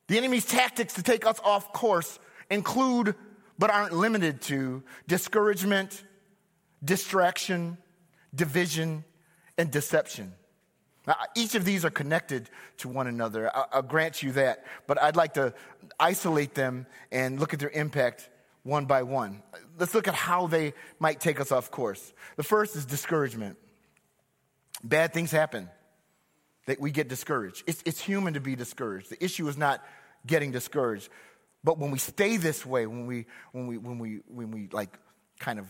[0.07, 2.19] The enemy's tactics to take us off course
[2.51, 3.15] include,
[3.59, 6.05] but aren't limited to, discouragement,
[6.85, 7.79] distraction,
[8.35, 9.05] division,
[9.57, 10.33] and deception.
[11.07, 13.51] Now, each of these are connected to one another.
[13.55, 15.53] I'll, grant you that, but I'd like to
[16.01, 18.31] isolate them and look at their impact
[18.63, 19.43] one by one.
[19.79, 22.15] Let's look at how they might take us off course.
[22.37, 23.59] The first is discouragement.
[24.83, 25.69] Bad things happen
[26.67, 27.65] that we get discouraged.
[27.67, 29.11] It's, it's human to be discouraged.
[29.11, 29.85] The issue is not
[30.27, 31.11] getting discouraged.
[31.63, 34.99] But when we stay this way, when we, when we, when we, when we like
[35.39, 35.67] kind of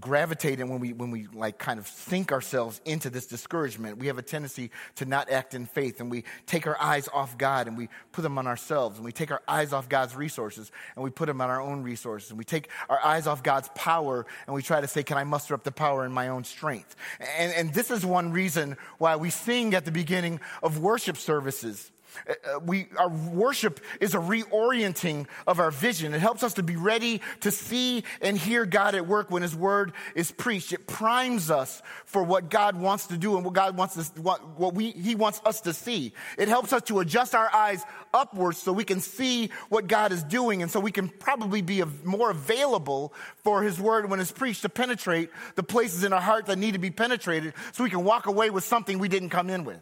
[0.00, 3.98] gravitate and when we when we like kind of sink ourselves into this discouragement.
[3.98, 7.38] We have a tendency to not act in faith and we take our eyes off
[7.38, 10.70] god and we put them on ourselves and we take our eyes off god's resources
[10.94, 12.30] and we put them on our own resources.
[12.30, 15.24] And we take our eyes off god's power and we try to say can i
[15.24, 16.96] muster up the power in my own strength?
[17.20, 21.90] And, and this is one reason why we sing at the beginning of worship services
[22.28, 26.14] Uh, we, our worship is a reorienting of our vision.
[26.14, 29.54] It helps us to be ready to see and hear God at work when His
[29.54, 30.72] word is preached.
[30.72, 34.58] It primes us for what God wants to do and what God wants us, what,
[34.58, 36.12] what we, He wants us to see.
[36.36, 40.22] It helps us to adjust our eyes upwards so we can see what God is
[40.22, 44.62] doing and so we can probably be more available for His word when it's preached
[44.62, 48.04] to penetrate the places in our heart that need to be penetrated so we can
[48.04, 49.80] walk away with something we didn't come in with.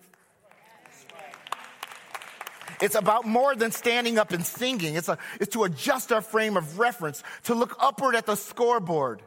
[2.81, 4.95] It's about more than standing up and singing.
[4.95, 9.23] It's, a, it's to adjust our frame of reference, to look upward at the scoreboard.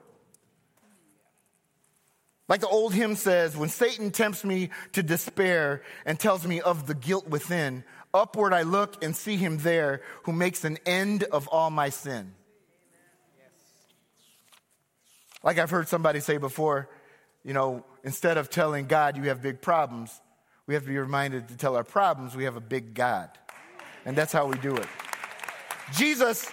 [2.47, 6.87] Like the old hymn says, when Satan tempts me to despair and tells me of
[6.87, 7.83] the guilt within,
[8.13, 12.33] upward I look and see him there who makes an end of all my sin.
[15.43, 16.89] Like I've heard somebody say before,
[17.43, 20.19] you know, instead of telling God you have big problems,
[20.69, 23.31] we have to be reminded to tell our problems we have a big God.
[24.05, 24.85] And that's how we do it.
[25.95, 26.47] Jesus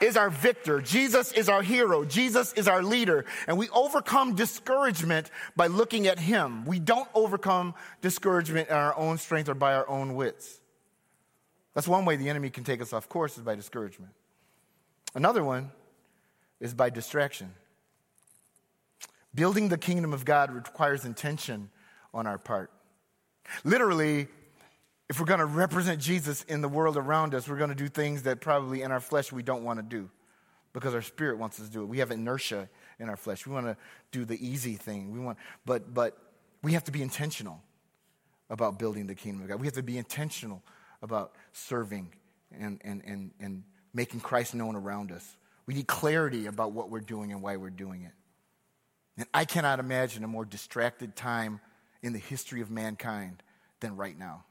[0.00, 0.80] is our victor.
[0.80, 2.04] Jesus is our hero.
[2.04, 3.24] Jesus is our leader.
[3.46, 6.64] And we overcome discouragement by looking at him.
[6.64, 10.58] We don't overcome discouragement in our own strength or by our own wits.
[11.72, 14.10] That's one way the enemy can take us off course is by discouragement.
[15.14, 15.70] Another one
[16.58, 17.52] is by distraction.
[19.32, 21.70] Building the kingdom of God requires intention
[22.12, 22.72] on our part.
[23.64, 24.28] Literally,
[25.08, 27.88] if we're going to represent Jesus in the world around us, we're going to do
[27.88, 30.08] things that probably in our flesh we don't want to do
[30.72, 31.86] because our spirit wants us to do it.
[31.86, 33.46] We have inertia in our flesh.
[33.46, 33.76] We want to
[34.10, 35.12] do the easy thing.
[35.12, 36.16] We want, but, but
[36.62, 37.60] we have to be intentional
[38.48, 39.60] about building the kingdom of God.
[39.60, 40.62] We have to be intentional
[41.02, 42.08] about serving
[42.58, 45.36] and, and, and, and making Christ known around us.
[45.66, 48.12] We need clarity about what we're doing and why we're doing it.
[49.18, 51.60] And I cannot imagine a more distracted time
[52.02, 53.42] in the history of mankind
[53.80, 54.44] than right now.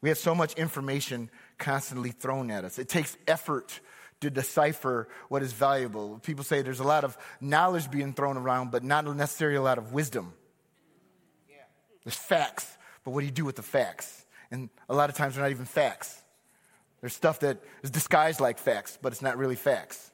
[0.00, 2.78] We have so much information constantly thrown at us.
[2.78, 3.80] It takes effort
[4.20, 6.18] to decipher what is valuable.
[6.22, 9.78] People say there's a lot of knowledge being thrown around, but not necessarily a lot
[9.78, 10.34] of wisdom.
[12.04, 14.24] There's facts, but what do you do with the facts?
[14.50, 16.22] And a lot of times they're not even facts.
[17.00, 20.10] There's stuff that is disguised like facts, but it's not really facts.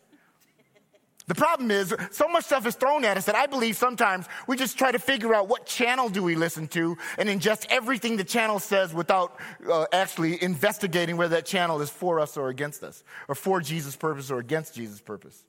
[1.27, 4.59] The problem is, so much stuff is thrown at us that I believe sometimes we
[4.59, 8.25] just try to figure out what channel do we listen to and ingest everything the
[8.25, 13.03] channel says without uh, actually investigating whether that channel is for us or against us,
[13.27, 15.45] or for Jesus' purpose or against Jesus' purpose.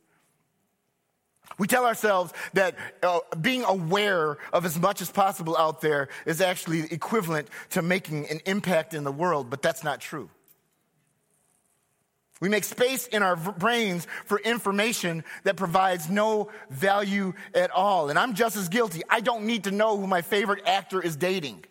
[1.57, 6.39] We tell ourselves that uh, being aware of as much as possible out there is
[6.41, 10.29] actually equivalent to making an impact in the world, but that's not true.
[12.41, 18.09] We make space in our brains for information that provides no value at all.
[18.09, 19.01] And I'm just as guilty.
[19.09, 21.63] I don't need to know who my favorite actor is dating.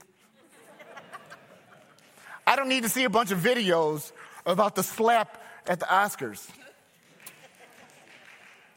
[2.47, 4.13] I don't need to see a bunch of videos
[4.47, 6.47] about the slap at the Oscars.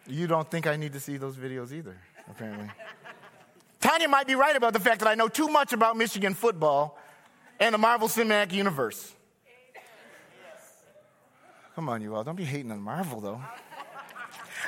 [0.07, 1.97] You don't think I need to see those videos either,
[2.29, 2.69] apparently.
[3.81, 6.97] Tanya might be right about the fact that I know too much about Michigan football
[7.59, 9.13] and the Marvel Cinematic Universe.
[11.77, 12.23] Come on, you all.
[12.23, 13.39] Don't be hating on Marvel, though.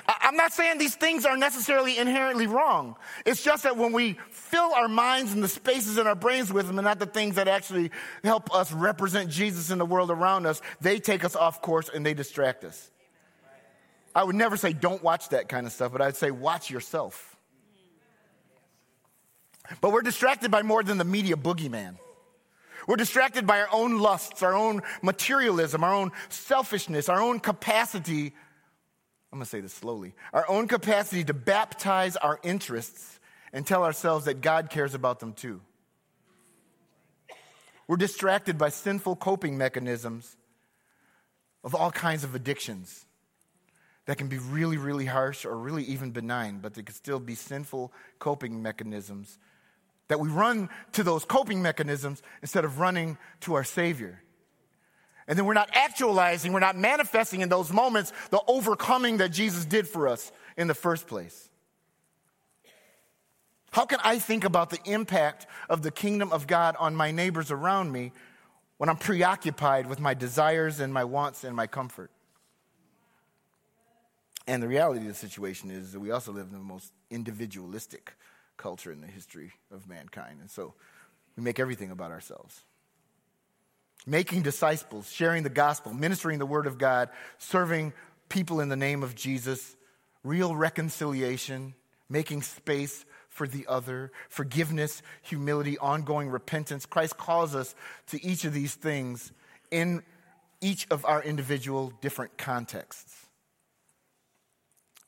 [0.08, 2.98] I'm not saying these things are necessarily inherently wrong.
[3.26, 6.67] It's just that when we fill our minds and the spaces in our brains with
[6.67, 7.89] them and not the things that actually
[8.24, 12.06] help us represent Jesus in the world around us, they take us off course and
[12.06, 12.91] they distract us.
[14.13, 17.36] I would never say don't watch that kind of stuff, but I'd say watch yourself.
[19.82, 21.95] But we're distracted by more than the media boogeyman.
[22.89, 28.34] We're distracted by our own lusts, our own materialism, our own selfishness, our own capacity.
[29.32, 33.19] I'm going to say this slowly our own capacity to baptize our interests
[33.54, 35.62] and tell ourselves that God cares about them too.
[37.88, 40.36] We're distracted by sinful coping mechanisms
[41.63, 43.06] of all kinds of addictions
[44.08, 47.36] that can be really, really harsh or really even benign, but they could still be
[47.36, 49.38] sinful coping mechanisms
[50.10, 54.22] that we run to those coping mechanisms instead of running to our Savior.
[55.28, 59.63] And then we're not actualizing, we're not manifesting in those moments the overcoming that Jesus
[59.63, 61.50] did for us in the first place.
[63.72, 67.52] How can I think about the impact of the kingdom of God on my neighbors
[67.52, 68.12] around me
[68.78, 72.10] when I'm preoccupied with my desires and my wants and my comfort?
[74.48, 78.15] And the reality of the situation is that we also live in the most individualistic
[78.60, 80.41] culture in the history of mankind.
[80.41, 80.76] And so
[81.36, 82.62] we make everything about ourselves.
[84.06, 87.93] Making disciples, sharing the gospel, ministering the word of God, serving
[88.30, 89.76] people in the name of Jesus,
[90.24, 91.74] real reconciliation,
[92.10, 96.86] making space for the other, forgiveness, humility, ongoing repentance.
[96.86, 97.74] Christ calls us
[98.08, 99.32] to each of these things
[99.72, 100.04] in
[100.62, 103.29] each of our individual different contexts.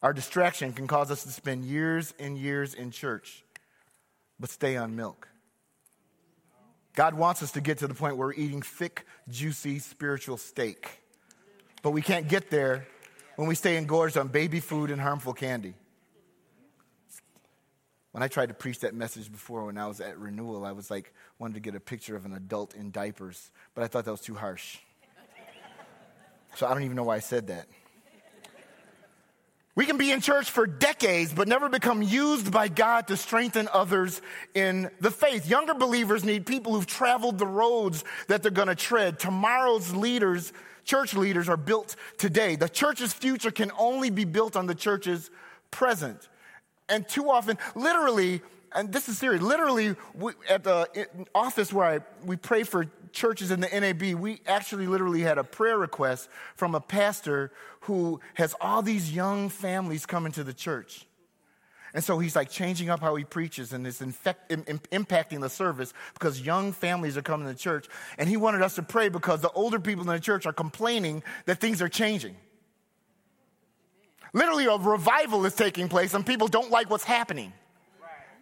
[0.01, 3.43] Our distraction can cause us to spend years and years in church,
[4.39, 5.27] but stay on milk.
[6.95, 11.01] God wants us to get to the point where we're eating thick, juicy spiritual steak.
[11.83, 12.87] But we can't get there
[13.35, 15.73] when we stay engorged on baby food and harmful candy.
[18.11, 20.91] When I tried to preach that message before when I was at renewal, I was
[20.91, 24.11] like, wanted to get a picture of an adult in diapers, but I thought that
[24.11, 24.79] was too harsh.
[26.55, 27.67] So I don't even know why I said that.
[29.73, 33.69] We can be in church for decades, but never become used by God to strengthen
[33.71, 34.21] others
[34.53, 35.47] in the faith.
[35.47, 39.17] Younger believers need people who've traveled the roads that they're going to tread.
[39.17, 40.51] Tomorrow's leaders,
[40.83, 42.57] church leaders, are built today.
[42.57, 45.31] The church's future can only be built on the church's
[45.71, 46.27] present.
[46.89, 48.41] And too often, literally,
[48.73, 53.51] and this is serious, literally, we, at the office where I, we pray for churches
[53.51, 58.55] in the NAB, we actually literally had a prayer request from a pastor who has
[58.61, 61.05] all these young families coming to the church.
[61.93, 65.49] And so he's like changing up how he preaches and it's infect, Im, impacting the
[65.49, 67.87] service because young families are coming to church.
[68.17, 71.21] And he wanted us to pray because the older people in the church are complaining
[71.45, 72.37] that things are changing.
[74.33, 77.51] Literally, a revival is taking place and people don't like what's happening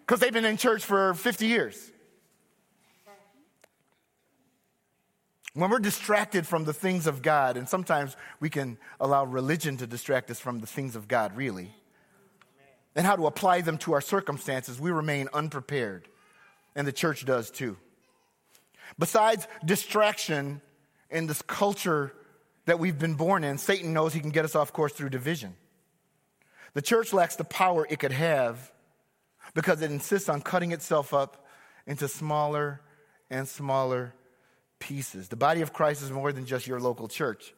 [0.02, 1.92] because they've been in church for 50 years.
[5.54, 9.88] When we're distracted from the things of God, and sometimes we can allow religion to
[9.88, 11.74] distract us from the things of God, really,
[12.96, 16.08] and how to apply them to our circumstances, we remain unprepared.
[16.76, 17.78] And the church does too.
[18.98, 20.62] Besides distraction
[21.10, 22.14] in this culture
[22.66, 25.56] that we've been born in, Satan knows he can get us off course through division.
[26.74, 28.72] The church lacks the power it could have
[29.56, 31.48] because it insists on cutting itself up
[31.88, 32.82] into smaller
[33.30, 34.14] and smaller
[34.80, 35.28] pieces.
[35.28, 37.54] The body of Christ is more than just your local church.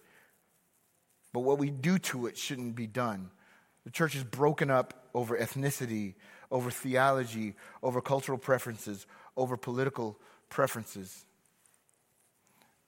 [1.34, 3.30] But what we do to it shouldn't be done.
[3.86, 6.16] The church is broken up over ethnicity,
[6.52, 9.08] over theology, over cultural preferences,
[9.38, 10.20] over political
[10.50, 11.26] preferences.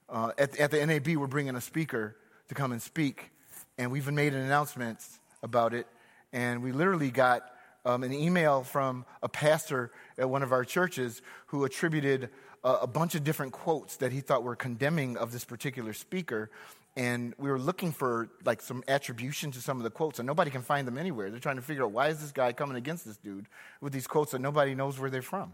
[0.10, 2.16] uh, at, at the NAB, we're bringing a speaker
[2.50, 3.32] to come and speak.
[3.78, 5.00] And we've made an announcement
[5.42, 5.88] about it.
[6.32, 7.50] And we literally got
[7.86, 12.30] um, an email from a pastor at one of our churches who attributed
[12.64, 16.50] a, bunch of different quotes that he thought were condemning of this particular speaker
[16.96, 20.52] and we were looking for like some attribution to some of the quotes and nobody
[20.52, 21.30] can find them anywhere.
[21.32, 23.48] They're trying to figure out why is this guy coming against this dude
[23.82, 25.54] with these quotes that nobody knows where they're from?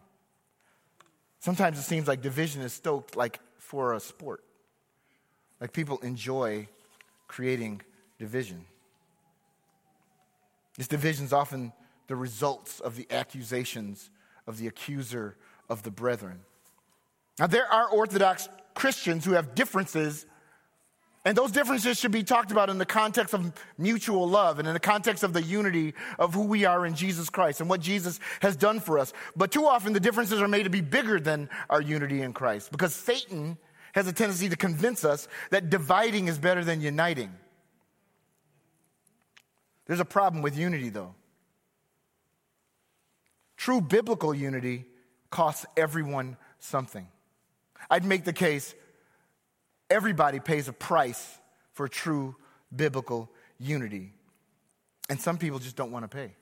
[1.39, 4.43] Sometimes it seems like division is stoked like for a sport.
[5.62, 6.68] Like people enjoy
[7.28, 7.82] creating
[8.18, 8.66] division.
[10.78, 11.72] This division is often
[12.07, 14.10] the results of the accusations
[14.45, 15.38] of the accuser
[15.70, 16.41] of the brethren
[17.40, 20.26] now there are orthodox christians who have differences
[21.26, 24.74] and those differences should be talked about in the context of mutual love and in
[24.74, 28.22] the context of the unity of who we are in Jesus Christ and what Jesus
[28.40, 29.12] has done for us.
[29.36, 32.72] But too often the differences are made to be bigger than our unity in Christ
[32.72, 33.58] because Satan
[33.94, 37.32] has a tendency to convince us that dividing is better than uniting.
[39.86, 41.16] There's a problem with unity, though.
[43.58, 44.86] True biblical unity
[45.32, 47.08] costs everyone something.
[47.90, 48.74] I'd make the case
[49.90, 51.40] Everybody pays a price
[51.74, 52.36] for true
[52.76, 54.14] biblical unity.
[55.10, 56.36] And some people just don't want to pay.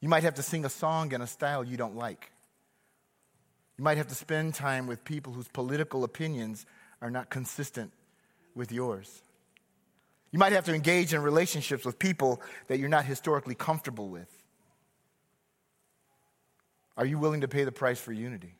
[0.00, 2.30] You might have to sing a song in a style you don't like.
[3.78, 6.66] You might have to spend time with people whose political opinions
[7.00, 7.92] are not consistent
[8.54, 9.22] with yours.
[10.30, 14.28] You might have to engage in relationships with people that you're not historically comfortable with.
[16.98, 18.58] Are you willing to pay the price for unity?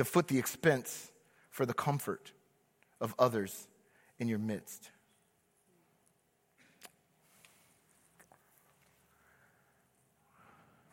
[0.00, 1.12] To foot the expense
[1.50, 2.32] for the comfort
[3.02, 3.68] of others
[4.18, 4.90] in your midst.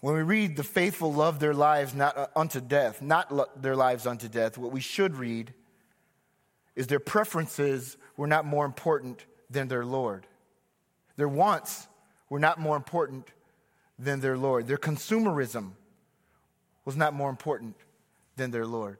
[0.01, 3.78] When we read the faithful love their lives not uh, unto death, not lo- their
[3.78, 5.53] lives unto death, what we should read
[6.76, 10.28] is their preferences were not more important than their Lord.
[11.16, 11.88] Their wants
[12.30, 13.30] were not more important
[13.97, 14.68] than their Lord.
[14.68, 15.72] Their consumerism
[16.84, 17.78] was not more important
[18.38, 18.99] than their Lord.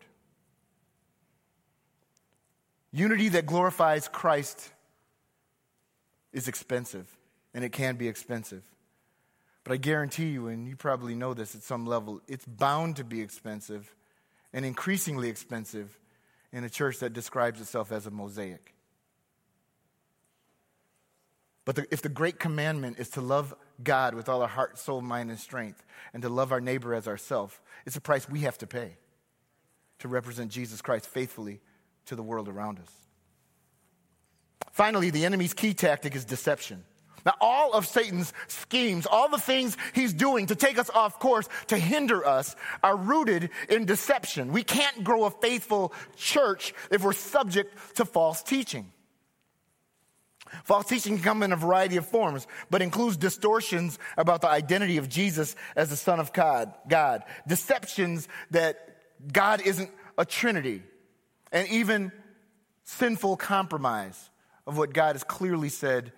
[2.91, 4.71] Unity that glorifies Christ
[6.33, 7.07] is expensive,
[7.53, 8.63] and it can be expensive.
[9.63, 13.03] But I guarantee you, and you probably know this at some level, it's bound to
[13.03, 13.93] be expensive
[14.53, 15.99] and increasingly expensive
[16.51, 18.73] in a church that describes itself as a mosaic.
[21.65, 25.01] But the, if the great commandment is to love God with all our heart, soul,
[25.01, 28.57] mind, and strength, and to love our neighbor as ourselves, it's a price we have
[28.59, 28.95] to pay
[30.00, 31.60] to represent Jesus Christ faithfully
[32.06, 32.91] to the world around us.
[34.72, 36.84] Finally, the enemy's key tactic is deception.
[37.26, 41.50] Now, all of Satan's schemes, all the things he's doing to take us off course,
[41.68, 44.54] to hinder us, are rooted in deception.
[44.54, 48.91] We can't grow a faithful church if we're subject to false teaching.
[50.64, 54.98] False teaching can come in a variety of forms, but includes distortions about the identity
[54.98, 57.24] of Jesus as the Son of God, God.
[57.48, 58.97] Deceptions that
[59.32, 60.84] God isn't a trinity,
[61.51, 62.11] and even
[62.84, 64.30] sinful compromise
[64.65, 66.11] of what God has clearly said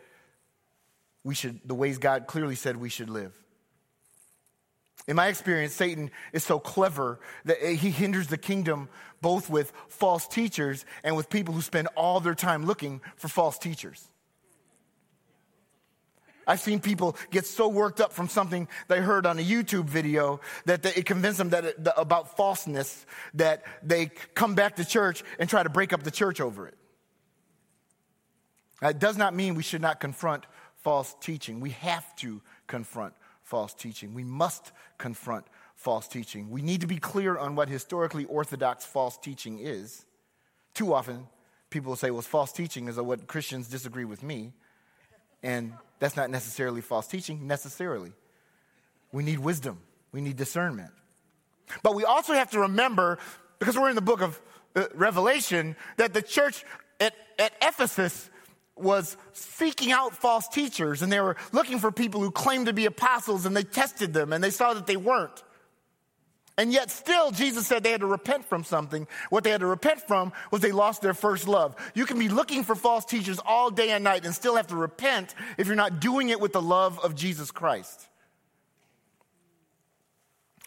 [1.23, 3.33] we should, the ways God clearly said we should live.
[5.07, 8.89] In my experience, Satan is so clever that he hinders the kingdom
[9.21, 13.57] both with false teachers and with people who spend all their time looking for false
[13.57, 14.07] teachers.
[16.49, 20.41] I've seen people get so worked up from something they heard on a YouTube video
[20.65, 24.83] that they, it convinced them that it, the, about falseness that they come back to
[24.83, 26.75] church and try to break up the church over it.
[28.81, 30.47] That does not mean we should not confront
[30.77, 31.59] false teaching.
[31.59, 34.15] We have to confront false teaching.
[34.15, 35.45] We must confront
[35.75, 36.49] false teaching.
[36.49, 40.03] We need to be clear on what historically orthodox false teaching is.
[40.73, 41.27] Too often,
[41.69, 44.53] people say, well, false teaching is what Christians disagree with me.
[45.43, 48.13] And that's not necessarily false teaching, necessarily.
[49.11, 49.79] We need wisdom,
[50.11, 50.91] we need discernment.
[51.83, 53.19] But we also have to remember,
[53.59, 54.41] because we're in the book of
[54.75, 56.65] uh, Revelation, that the church
[56.99, 58.29] at, at Ephesus
[58.75, 62.85] was seeking out false teachers and they were looking for people who claimed to be
[62.85, 65.43] apostles and they tested them and they saw that they weren't.
[66.59, 69.07] And yet, still, Jesus said they had to repent from something.
[69.29, 71.73] What they had to repent from was they lost their first love.
[71.95, 74.75] You can be looking for false teachers all day and night and still have to
[74.75, 78.05] repent if you're not doing it with the love of Jesus Christ.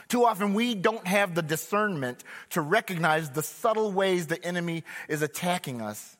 [0.09, 5.20] Too often, we don't have the discernment to recognize the subtle ways the enemy is
[5.20, 6.16] attacking us.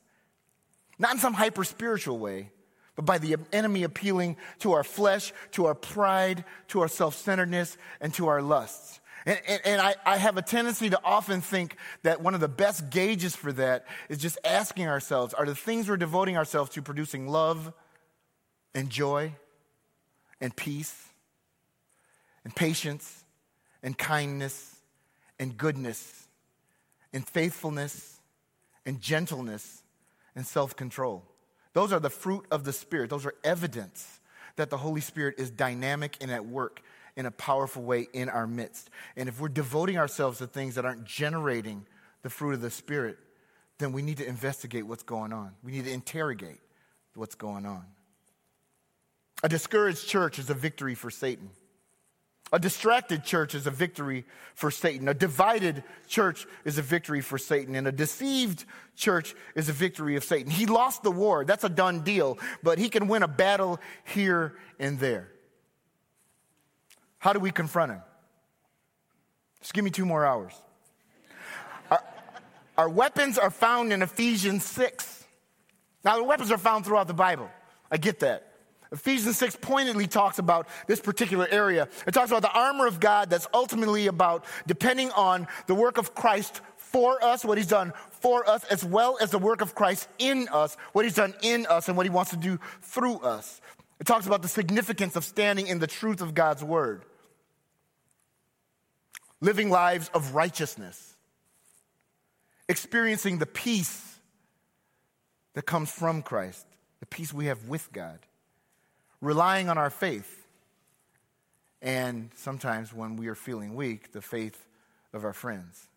[0.98, 2.50] Not in some hyper spiritual way,
[2.94, 7.78] but by the enemy appealing to our flesh, to our pride, to our self centeredness,
[8.02, 9.00] and to our lusts.
[9.26, 12.48] And, and, and I, I have a tendency to often think that one of the
[12.48, 16.82] best gauges for that is just asking ourselves are the things we're devoting ourselves to
[16.82, 17.72] producing love
[18.74, 19.32] and joy
[20.40, 21.08] and peace
[22.44, 23.24] and patience
[23.82, 24.76] and kindness
[25.38, 26.26] and goodness
[27.12, 28.20] and faithfulness
[28.84, 29.82] and gentleness
[30.34, 31.24] and self control?
[31.74, 33.10] Those are the fruit of the Spirit.
[33.10, 34.20] Those are evidence
[34.56, 36.82] that the Holy Spirit is dynamic and at work
[37.16, 38.90] in a powerful way in our midst.
[39.16, 41.86] And if we're devoting ourselves to things that aren't generating
[42.22, 43.18] the fruit of the Spirit,
[43.78, 45.52] then we need to investigate what's going on.
[45.62, 46.60] We need to interrogate
[47.14, 47.84] what's going on.
[49.42, 51.50] A discouraged church is a victory for Satan.
[52.54, 55.08] A distracted church is a victory for Satan.
[55.08, 57.74] A divided church is a victory for Satan.
[57.74, 60.50] And a deceived church is a victory of Satan.
[60.50, 61.46] He lost the war.
[61.46, 62.38] That's a done deal.
[62.62, 65.31] But he can win a battle here and there.
[67.22, 68.02] How do we confront him?
[69.60, 70.52] Just give me two more hours.
[71.88, 72.02] Our,
[72.76, 75.24] our weapons are found in Ephesians 6.
[76.04, 77.48] Now, the weapons are found throughout the Bible.
[77.92, 78.54] I get that.
[78.90, 81.86] Ephesians 6 pointedly talks about this particular area.
[82.08, 86.16] It talks about the armor of God that's ultimately about depending on the work of
[86.16, 90.08] Christ for us, what he's done for us, as well as the work of Christ
[90.18, 93.60] in us, what he's done in us, and what he wants to do through us.
[94.00, 97.04] It talks about the significance of standing in the truth of God's word
[99.43, 101.16] living lives of righteousness,
[102.68, 104.16] experiencing the peace
[105.55, 106.64] that comes from Christ,
[107.01, 108.20] the peace we have with God,
[109.20, 110.47] relying on our faith,
[111.82, 114.64] and sometimes when we are feeling weak, the faith
[115.12, 115.88] of our friends.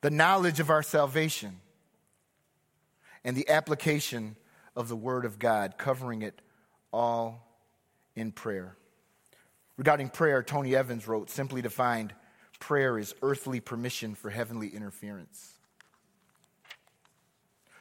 [0.00, 1.60] The knowledge of our salvation
[3.24, 4.34] and the application
[4.74, 6.42] of the Word of God, covering it
[6.92, 7.46] all
[8.16, 8.76] in prayer.
[9.76, 12.14] Regarding prayer, Tony Evans wrote simply defined
[12.60, 15.50] prayer is earthly permission for heavenly interference.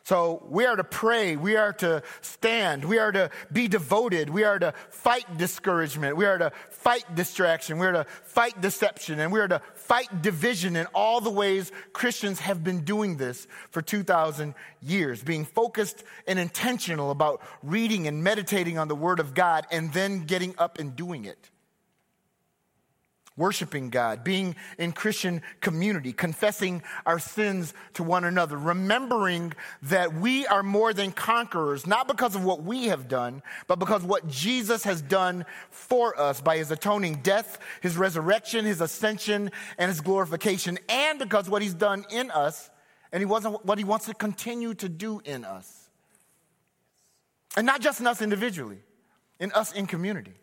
[0.05, 4.43] So we are to pray, we are to stand, we are to be devoted, we
[4.43, 9.31] are to fight discouragement, we are to fight distraction, we are to fight deception, and
[9.31, 13.81] we are to fight division in all the ways Christians have been doing this for
[13.81, 19.65] 2,000 years, being focused and intentional about reading and meditating on the Word of God
[19.71, 21.49] and then getting up and doing it
[23.35, 29.53] worshiping God, being in Christian community, confessing our sins to one another, remembering
[29.83, 34.03] that we are more than conquerors, not because of what we have done, but because
[34.03, 39.89] what Jesus has done for us by his atoning death, his resurrection, his ascension, and
[39.89, 42.69] his glorification, and because what he's done in us,
[43.11, 45.89] and he wasn't what he wants to continue to do in us.
[47.55, 48.79] And not just in us individually,
[49.39, 50.33] in us in community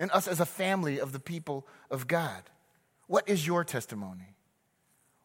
[0.00, 2.42] and us as a family of the people of God.
[3.06, 4.34] What is your testimony?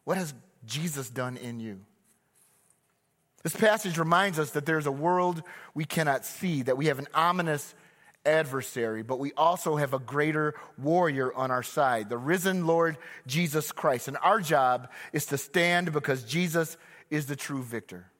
[0.04, 0.34] What has
[0.66, 1.80] Jesus done in you?
[3.42, 5.42] This passage reminds us that there's a world
[5.74, 7.74] we cannot see, that we have an ominous
[8.24, 13.72] adversary, but we also have a greater warrior on our side, the risen Lord Jesus
[13.72, 14.08] Christ.
[14.08, 16.76] And our job is to stand because Jesus
[17.08, 18.10] is the true victor.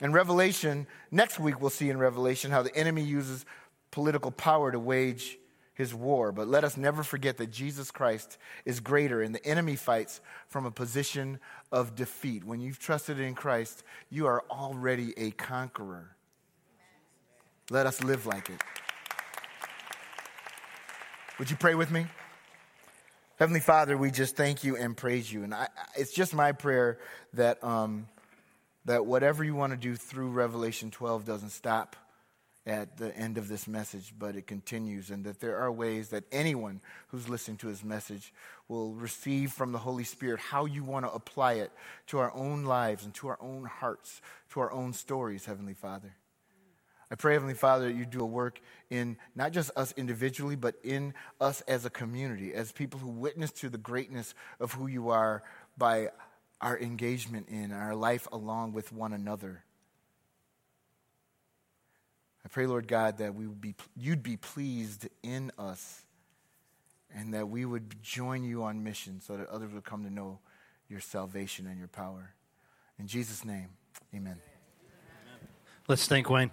[0.00, 3.44] In Revelation, next week we'll see in Revelation how the enemy uses
[3.90, 5.39] political power to wage
[5.80, 6.30] his war.
[6.30, 10.66] But let us never forget that Jesus Christ is greater and the enemy fights from
[10.66, 11.40] a position
[11.72, 12.44] of defeat.
[12.44, 16.14] When you've trusted in Christ, you are already a conqueror.
[17.70, 18.60] Let us live like it.
[21.38, 22.06] Would you pray with me?
[23.38, 25.44] Heavenly Father, we just thank you and praise you.
[25.44, 26.98] And I, it's just my prayer
[27.32, 28.06] that, um,
[28.84, 31.96] that whatever you want to do through Revelation 12 doesn't stop
[32.66, 36.24] at the end of this message, but it continues, and that there are ways that
[36.30, 38.32] anyone who's listening to his message
[38.68, 41.72] will receive from the Holy Spirit how you want to apply it
[42.08, 46.14] to our own lives and to our own hearts, to our own stories, Heavenly Father.
[47.10, 50.76] I pray, Heavenly Father, that you do a work in not just us individually, but
[50.84, 55.08] in us as a community, as people who witness to the greatness of who you
[55.08, 55.42] are
[55.76, 56.10] by
[56.60, 59.64] our engagement in our life along with one another.
[62.50, 66.02] Pray, Lord God, that we would be, you'd be pleased in us
[67.14, 70.38] and that we would join you on mission so that others would come to know
[70.88, 72.34] your salvation and your power.
[72.98, 73.68] In Jesus' name,
[74.14, 74.36] amen.
[75.88, 76.50] Let's thank Wayne.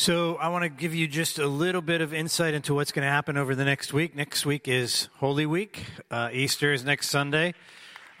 [0.00, 3.04] So, I want to give you just a little bit of insight into what's going
[3.04, 4.16] to happen over the next week.
[4.16, 5.84] Next week is Holy Week.
[6.10, 7.52] Uh, Easter is next Sunday.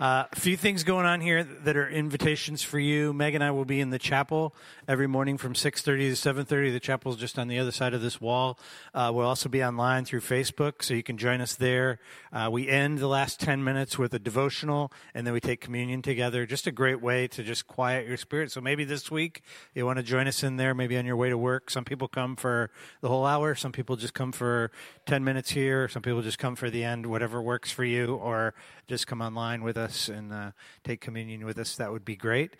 [0.00, 3.12] Uh, a few things going on here that are invitations for you.
[3.12, 4.54] Meg and I will be in the chapel
[4.88, 6.72] every morning from 6.30 to 7.30.
[6.72, 8.58] The chapel is just on the other side of this wall.
[8.94, 11.98] Uh, we'll also be online through Facebook, so you can join us there.
[12.32, 16.00] Uh, we end the last 10 minutes with a devotional, and then we take communion
[16.00, 16.46] together.
[16.46, 18.50] Just a great way to just quiet your spirit.
[18.50, 19.42] So maybe this week
[19.74, 21.68] you want to join us in there, maybe on your way to work.
[21.68, 22.70] Some people come for
[23.02, 23.54] the whole hour.
[23.54, 24.70] Some people just come for
[25.04, 25.88] 10 minutes here.
[25.88, 28.54] Some people just come for the end, whatever works for you, or
[28.90, 30.50] just come online with us and uh,
[30.82, 31.76] take communion with us.
[31.76, 32.56] That would be great.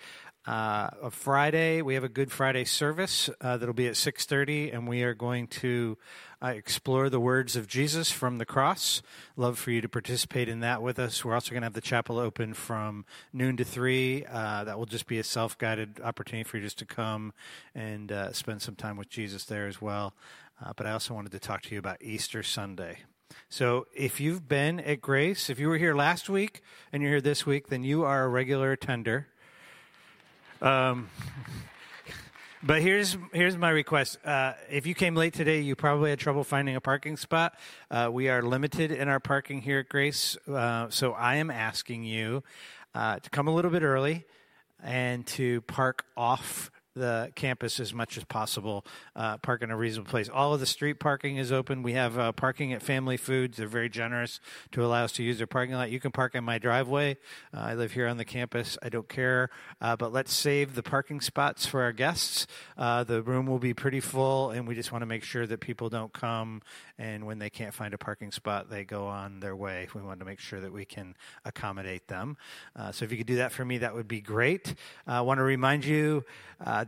[0.46, 5.02] Uh, Friday, we have a Good Friday service uh, that'll be at 6:30, and we
[5.02, 5.98] are going to
[6.40, 9.02] uh, explore the words of Jesus from the cross.
[9.36, 11.24] Love for you to participate in that with us.
[11.24, 14.24] We're also going to have the chapel open from noon to three.
[14.24, 17.34] Uh, that will just be a self-guided opportunity for you just to come
[17.74, 20.14] and uh, spend some time with Jesus there as well.
[20.64, 23.00] Uh, but I also wanted to talk to you about Easter Sunday.
[23.52, 27.20] So if you've been at Grace, if you were here last week and you're here
[27.20, 29.26] this week, then you are a regular attender.
[30.62, 31.10] Um,
[32.62, 34.18] but here's here's my request.
[34.24, 37.58] Uh, if you came late today, you probably had trouble finding a parking spot.
[37.90, 42.04] Uh, we are limited in our parking here at Grace, uh, so I am asking
[42.04, 42.44] you
[42.94, 44.26] uh, to come a little bit early
[44.80, 46.70] and to park off
[47.00, 48.84] the campus as much as possible,
[49.16, 50.28] uh, park in a reasonable place.
[50.28, 51.82] All of the street parking is open.
[51.82, 53.56] We have uh, parking at Family Foods.
[53.56, 54.38] They're very generous
[54.72, 55.90] to allow us to use their parking lot.
[55.90, 57.16] You can park in my driveway.
[57.52, 58.76] Uh, I live here on the campus.
[58.82, 59.50] I don't care.
[59.80, 62.46] Uh, but let's save the parking spots for our guests.
[62.76, 65.60] Uh, the room will be pretty full, and we just want to make sure that
[65.60, 66.60] people don't come
[67.00, 69.88] and when they can't find a parking spot, they go on their way.
[69.94, 72.36] We want to make sure that we can accommodate them.
[72.76, 74.74] Uh, so if you could do that for me, that would be great.
[75.06, 76.26] I want to remind you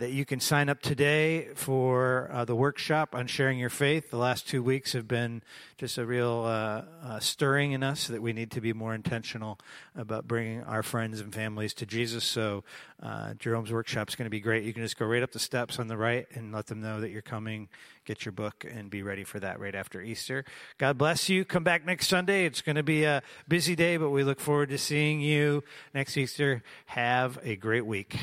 [0.03, 4.11] that you can sign up today for uh, the workshop on sharing your faith.
[4.11, 5.45] The last two weeks have been
[5.79, 9.61] just a real uh, uh, stirring in us that we need to be more intentional
[9.95, 12.25] about bringing our friends and families to Jesus.
[12.25, 12.65] So
[13.01, 14.65] uh, Jerome's workshop is going to be great.
[14.65, 17.01] You can just go right up the steps on the right and let them know
[17.01, 17.69] that you're coming.
[18.05, 20.45] Get your book and be ready for that right after Easter.
[20.79, 21.45] God bless you.
[21.45, 22.45] Come back next Sunday.
[22.45, 25.63] It's going to be a busy day, but we look forward to seeing you
[25.95, 26.65] next Easter.
[26.87, 28.19] Have a great week.